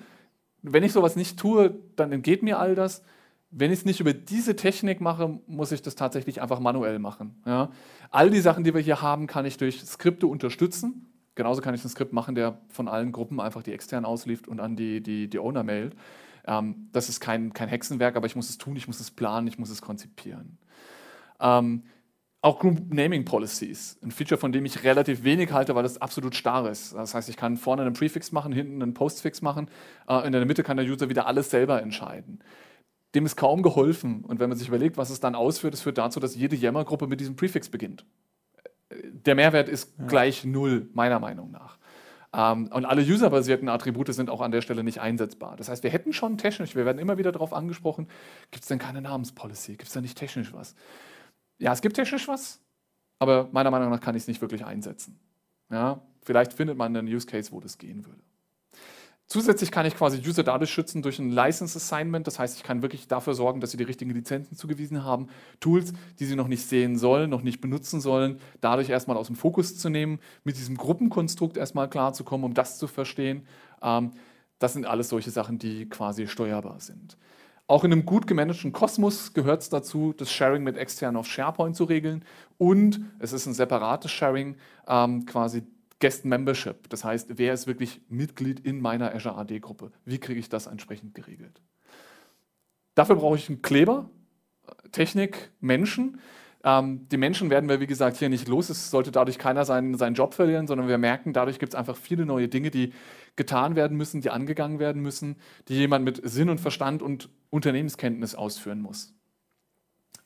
[0.61, 3.03] Wenn ich sowas nicht tue, dann entgeht mir all das.
[3.49, 7.41] Wenn ich es nicht über diese Technik mache, muss ich das tatsächlich einfach manuell machen.
[7.45, 7.71] Ja?
[8.11, 11.05] All die Sachen, die wir hier haben, kann ich durch Skripte unterstützen.
[11.35, 14.59] Genauso kann ich ein Skript machen, der von allen Gruppen einfach die extern ausliefert und
[14.59, 15.95] an die, die, die Owner mailt.
[16.45, 19.47] Ähm, das ist kein, kein Hexenwerk, aber ich muss es tun, ich muss es planen,
[19.47, 20.57] ich muss es konzipieren.
[21.39, 21.83] Ähm,
[22.47, 26.35] auch Group Naming Policies, ein Feature, von dem ich relativ wenig halte, weil es absolut
[26.35, 26.93] starr ist.
[26.93, 29.69] Das heißt, ich kann vorne einen Prefix machen, hinten einen Postfix machen,
[30.07, 32.43] äh, in der Mitte kann der User wieder alles selber entscheiden.
[33.15, 34.23] Dem ist kaum geholfen.
[34.25, 37.07] Und wenn man sich überlegt, was es dann ausführt, es führt dazu, dass jede Yammer-Gruppe
[37.07, 38.05] mit diesem Prefix beginnt
[38.89, 40.05] der Mehrwert ist ja.
[40.05, 41.77] gleich null, meiner Meinung nach.
[42.33, 45.55] Ähm, und alle userbasierten Attribute sind auch an der Stelle nicht einsetzbar.
[45.57, 48.07] Das heißt, wir hätten schon technisch, wir werden immer wieder darauf angesprochen,
[48.51, 49.73] gibt es denn keine Namenspolicy?
[49.73, 50.75] Gibt es da nicht technisch was?
[51.59, 52.61] Ja, es gibt technisch was,
[53.19, 55.19] aber meiner Meinung nach kann ich es nicht wirklich einsetzen.
[55.69, 58.21] Ja, vielleicht findet man einen Use Case, wo das gehen würde.
[59.29, 62.25] Zusätzlich kann ich quasi User dadurch schützen durch ein License Assignment.
[62.27, 65.27] Das heißt, ich kann wirklich dafür sorgen, dass sie die richtigen Lizenzen zugewiesen haben.
[65.59, 69.35] Tools, die sie noch nicht sehen sollen, noch nicht benutzen sollen, dadurch erstmal aus dem
[69.35, 73.45] Fokus zu nehmen, mit diesem Gruppenkonstrukt erstmal klarzukommen, um das zu verstehen.
[73.81, 74.11] Ähm,
[74.59, 77.17] das sind alles solche Sachen, die quasi steuerbar sind.
[77.69, 81.75] Auch in einem gut gemanagten Kosmos gehört es dazu, das Sharing mit extern auf SharePoint
[81.75, 82.23] zu regeln.
[82.57, 84.55] Und es ist ein separates Sharing,
[84.87, 85.63] ähm, quasi
[85.99, 86.89] Guest Membership.
[86.89, 89.91] Das heißt, wer ist wirklich Mitglied in meiner Azure AD-Gruppe?
[90.05, 91.61] Wie kriege ich das entsprechend geregelt?
[92.95, 94.09] Dafür brauche ich einen Kleber,
[94.91, 96.21] Technik, Menschen.
[96.63, 98.69] Ähm, die Menschen werden wir, wie gesagt, hier nicht los.
[98.69, 101.97] Es sollte dadurch keiner seinen, seinen Job verlieren, sondern wir merken, dadurch gibt es einfach
[101.97, 102.93] viele neue Dinge, die
[103.37, 105.37] getan werden müssen, die angegangen werden müssen,
[105.69, 109.13] die jemand mit Sinn und Verstand und Unternehmenskenntnis ausführen muss.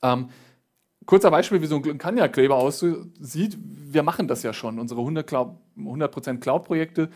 [0.01, 0.30] Ähm,
[1.05, 3.57] kurzer Beispiel, wie so ein Kanja-Kleber aussieht.
[3.59, 4.80] Wir machen das ja schon.
[4.80, 7.09] Unsere 100%, Cloud-Projekte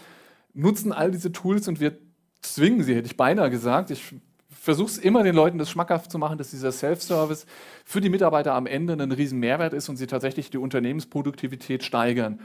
[0.53, 1.97] nutzen all diese Tools und wir
[2.41, 3.91] zwingen sie, hätte ich beinahe gesagt.
[3.91, 4.15] Ich
[4.49, 7.45] versuche es immer den Leuten das schmackhaft zu machen, dass dieser Self-Service
[7.83, 12.39] für die Mitarbeiter am Ende ein riesen Mehrwert ist und sie tatsächlich die Unternehmensproduktivität steigern.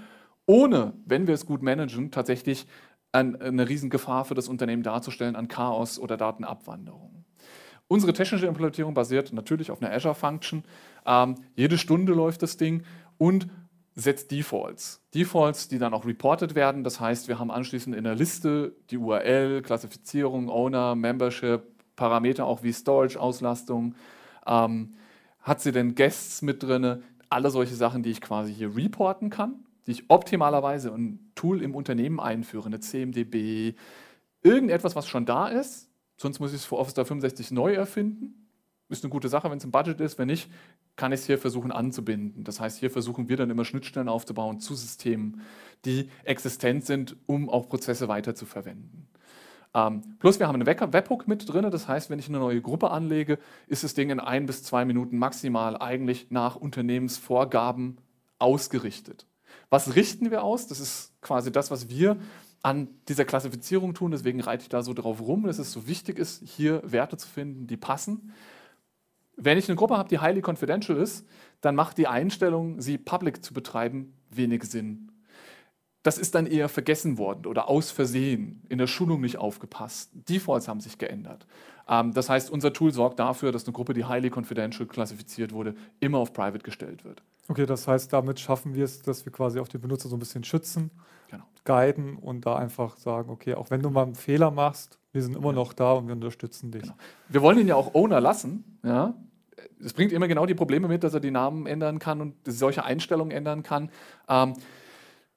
[0.46, 2.66] Ohne, wenn wir es gut managen, tatsächlich
[3.12, 7.24] eine riesen Gefahr für das Unternehmen darzustellen an Chaos oder Datenabwanderung.
[7.88, 10.62] Unsere technische Implementierung basiert natürlich auf einer Azure Function.
[11.04, 12.84] Ähm, jede Stunde läuft das Ding
[13.18, 13.48] und
[13.96, 15.02] setzt Defaults.
[15.12, 16.84] Defaults, die dann auch reported werden.
[16.84, 21.62] Das heißt, wir haben anschließend in der Liste die URL, Klassifizierung, Owner, Membership,
[21.96, 23.96] Parameter auch wie Storage, Auslastung.
[24.46, 24.94] Ähm,
[25.40, 27.02] hat sie denn Guests mit drin?
[27.28, 31.74] Alle solche Sachen, die ich quasi hier reporten kann, die ich optimalerweise ein Tool im
[31.74, 33.74] Unternehmen einführe, eine CMDB,
[34.40, 38.46] irgendetwas, was schon da ist, sonst muss ich es für Office 365 neu erfinden.
[38.88, 40.16] Ist eine gute Sache, wenn es im Budget ist.
[40.18, 40.48] Wenn nicht,
[40.94, 42.44] kann ich es hier versuchen anzubinden.
[42.44, 45.40] Das heißt, hier versuchen wir dann immer Schnittstellen aufzubauen zu Systemen,
[45.84, 49.08] die existent sind, um auch Prozesse weiter zu verwenden.
[49.74, 52.90] Ähm, plus wir haben eine Webhook mit drin, das heißt, wenn ich eine neue Gruppe
[52.90, 57.98] anlege, ist das Ding in ein bis zwei Minuten maximal eigentlich nach Unternehmensvorgaben
[58.40, 59.26] ausgerichtet.
[59.70, 60.66] Was richten wir aus?
[60.66, 62.18] Das ist quasi das, was wir
[62.62, 64.10] an dieser Klassifizierung tun.
[64.10, 67.28] Deswegen reite ich da so drauf rum, dass es so wichtig ist, hier Werte zu
[67.28, 68.32] finden, die passen.
[69.36, 71.26] Wenn ich eine Gruppe habe, die highly confidential ist,
[71.62, 75.10] dann macht die Einstellung, sie public zu betreiben, wenig Sinn.
[76.02, 80.10] Das ist dann eher vergessen worden oder aus Versehen, in der Schulung nicht aufgepasst.
[80.14, 81.46] Defaults haben sich geändert.
[81.88, 85.74] Ähm, das heißt, unser Tool sorgt dafür, dass eine Gruppe, die highly confidential klassifiziert wurde,
[86.00, 87.22] immer auf private gestellt wird.
[87.50, 90.20] Okay, das heißt, damit schaffen wir es, dass wir quasi auch den Benutzer so ein
[90.20, 90.92] bisschen schützen,
[91.28, 91.42] genau.
[91.64, 95.34] guiden und da einfach sagen, okay, auch wenn du mal einen Fehler machst, wir sind
[95.34, 95.54] immer ja.
[95.54, 96.82] noch da und wir unterstützen dich.
[96.82, 96.94] Genau.
[97.28, 98.78] Wir wollen ihn ja auch Owner lassen.
[98.84, 99.14] Ja?
[99.84, 102.84] Es bringt immer genau die Probleme mit, dass er die Namen ändern kann und solche
[102.84, 103.90] Einstellungen ändern kann.
[104.28, 104.54] Ähm,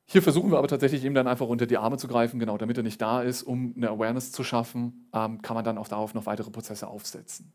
[0.06, 2.78] hier versuchen wir aber tatsächlich ihm dann einfach unter die Arme zu greifen, genau, damit
[2.78, 6.14] er nicht da ist, um eine Awareness zu schaffen, ähm, kann man dann auch darauf
[6.14, 7.52] noch weitere Prozesse aufsetzen.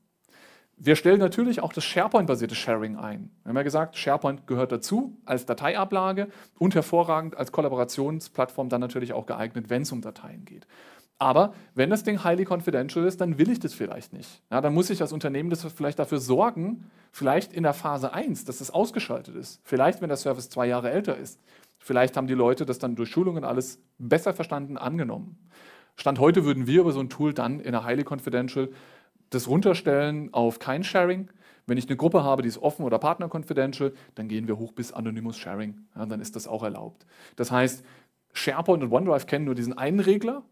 [0.81, 3.31] Wir stellen natürlich auch das SharePoint-basierte Sharing ein.
[3.43, 9.13] Wir haben ja gesagt, SharePoint gehört dazu als Dateiablage und hervorragend als Kollaborationsplattform dann natürlich
[9.13, 10.69] auch geeignet, wenn es um Dateien geht.
[11.19, 14.41] Aber wenn das Ding highly confidential ist, dann will ich das vielleicht nicht.
[14.53, 18.45] Ja, dann muss ich als Unternehmen das vielleicht dafür sorgen, vielleicht in der Phase 1,
[18.45, 19.61] dass es ausgeschaltet ist.
[19.65, 21.41] Vielleicht, wenn der Service zwei Jahre älter ist.
[21.81, 25.39] Vielleicht haben die Leute das dann durch Schulungen alles besser verstanden, angenommen.
[25.97, 28.69] Stand heute würden wir über so ein Tool dann in der highly confidential
[29.31, 31.31] das runterstellen auf kein Sharing.
[31.67, 34.93] Wenn ich eine Gruppe habe, die ist offen oder Partner-confidential, dann gehen wir hoch bis
[34.93, 35.87] Anonymous Sharing.
[35.95, 37.05] Ja, dann ist das auch erlaubt.
[37.37, 37.85] Das heißt,
[38.33, 40.43] SharePoint und OneDrive kennen nur diesen einen Regler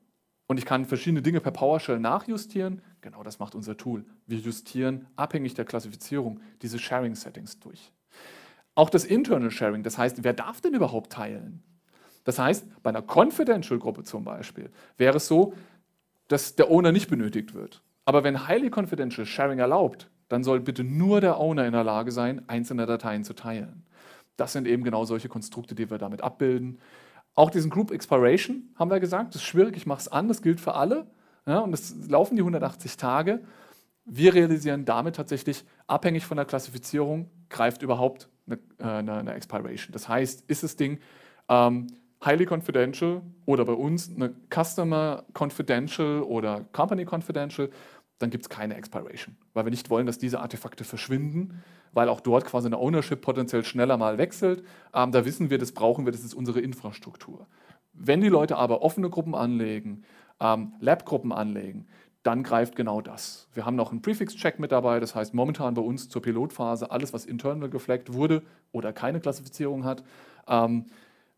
[0.47, 2.83] und ich kann verschiedene Dinge per PowerShell nachjustieren.
[3.01, 4.05] Genau das macht unser Tool.
[4.27, 7.93] Wir justieren abhängig der Klassifizierung diese Sharing-Settings durch.
[8.75, 11.63] Auch das Internal Sharing, das heißt, wer darf denn überhaupt teilen?
[12.25, 15.55] Das heißt, bei einer Confidential-Gruppe zum Beispiel wäre es so,
[16.29, 17.83] dass der Owner nicht benötigt wird.
[18.07, 22.13] Aber wenn Highly Confidential Sharing erlaubt, dann soll bitte nur der Owner in der Lage
[22.13, 23.85] sein, einzelne Dateien zu teilen.
[24.37, 26.79] Das sind eben genau solche Konstrukte, die wir damit abbilden.
[27.35, 30.41] Auch diesen Group Expiration haben wir gesagt, das ist schwierig, ich mache es an, das
[30.41, 31.07] gilt für alle.
[31.47, 33.41] Ja, und es laufen die 180 Tage.
[34.05, 39.93] Wir realisieren damit tatsächlich, abhängig von der Klassifizierung, greift überhaupt eine, äh, eine, eine Expiration.
[39.93, 40.99] Das heißt, ist das Ding
[41.49, 41.89] ähm,
[42.25, 47.71] highly confidential oder bei uns eine Customer confidential oder Company confidential,
[48.19, 51.63] dann gibt es keine Expiration, weil wir nicht wollen, dass diese Artefakte verschwinden,
[51.93, 54.63] weil auch dort quasi eine Ownership potenziell schneller mal wechselt.
[54.95, 57.47] Ähm, da wissen wir, das brauchen wir, das ist unsere Infrastruktur.
[57.93, 60.03] Wenn die Leute aber offene Gruppen anlegen,
[60.41, 61.87] ähm, Lab-Gruppen anlegen,
[62.23, 63.49] dann greift genau das.
[63.55, 67.13] Wir haben noch einen Prefix-Check mit dabei, das heißt momentan bei uns zur Pilotphase alles,
[67.13, 68.43] was internal geflaggt wurde
[68.73, 70.03] oder keine Klassifizierung hat,
[70.49, 70.87] ähm,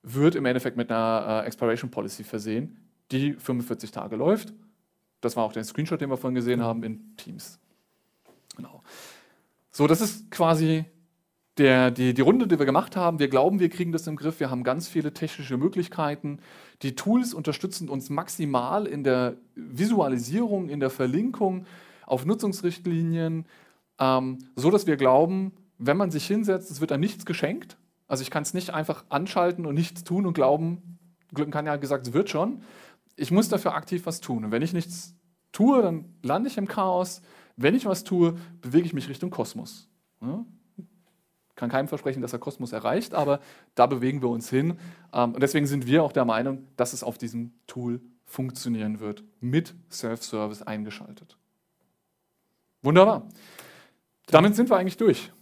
[0.02, 2.78] wird im Endeffekt mit einer äh, Expiration Policy versehen,
[3.10, 4.54] die 45 Tage läuft
[5.20, 7.58] das war auch der Screenshot, den wir vorhin gesehen haben in Teams.
[8.56, 8.82] Genau.
[9.70, 10.84] So, das ist quasi
[11.58, 13.18] der, die, die Runde, die wir gemacht haben.
[13.18, 14.40] Wir glauben, wir kriegen das im Griff.
[14.40, 16.38] Wir haben ganz viele technische Möglichkeiten.
[16.82, 21.66] Die Tools unterstützen uns maximal in der Visualisierung, in der Verlinkung
[22.06, 23.44] auf Nutzungsrichtlinien,
[23.98, 27.76] ähm, so dass wir glauben, wenn man sich hinsetzt, es wird einem nichts geschenkt.
[28.06, 30.98] Also ich kann es nicht einfach anschalten und nichts tun und glauben,
[31.34, 32.62] Glück kann ja gesagt, es wird schon,
[33.18, 34.44] ich muss dafür aktiv was tun.
[34.44, 35.14] Und wenn ich nichts
[35.52, 37.20] tue, dann lande ich im Chaos.
[37.56, 39.88] Wenn ich was tue, bewege ich mich Richtung Kosmos.
[40.20, 40.44] Ja?
[41.56, 43.40] Kann keinem versprechen, dass er Kosmos erreicht, aber
[43.74, 44.78] da bewegen wir uns hin.
[45.12, 49.24] Ähm, und deswegen sind wir auch der Meinung, dass es auf diesem Tool funktionieren wird,
[49.40, 51.36] mit Self-Service eingeschaltet.
[52.82, 53.26] Wunderbar.
[54.26, 55.32] Damit sind wir eigentlich durch.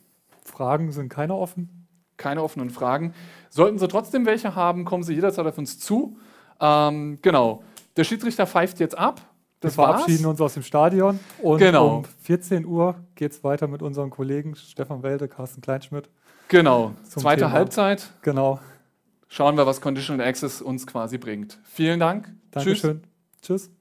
[0.42, 1.86] Fragen sind keine offen?
[2.16, 3.12] Keine offenen Fragen.
[3.50, 6.16] Sollten Sie trotzdem welche haben, kommen Sie jederzeit auf uns zu.
[6.60, 7.62] Ähm, genau.
[7.96, 9.20] Der Schiedsrichter pfeift jetzt ab.
[9.60, 10.32] Das wir verabschieden war's.
[10.32, 11.18] uns aus dem Stadion.
[11.42, 11.98] Und genau.
[11.98, 16.10] um 14 Uhr geht es weiter mit unseren Kollegen Stefan Welde, Carsten Kleinschmidt.
[16.48, 16.92] Genau.
[17.04, 17.52] Zweite Thema.
[17.52, 18.12] Halbzeit.
[18.22, 18.60] Genau.
[19.28, 21.58] Schauen wir, was Conditional Access uns quasi bringt.
[21.64, 22.32] Vielen Dank.
[22.50, 23.02] Dankeschön.
[23.42, 23.66] Tschüss.
[23.66, 23.75] Tschüss.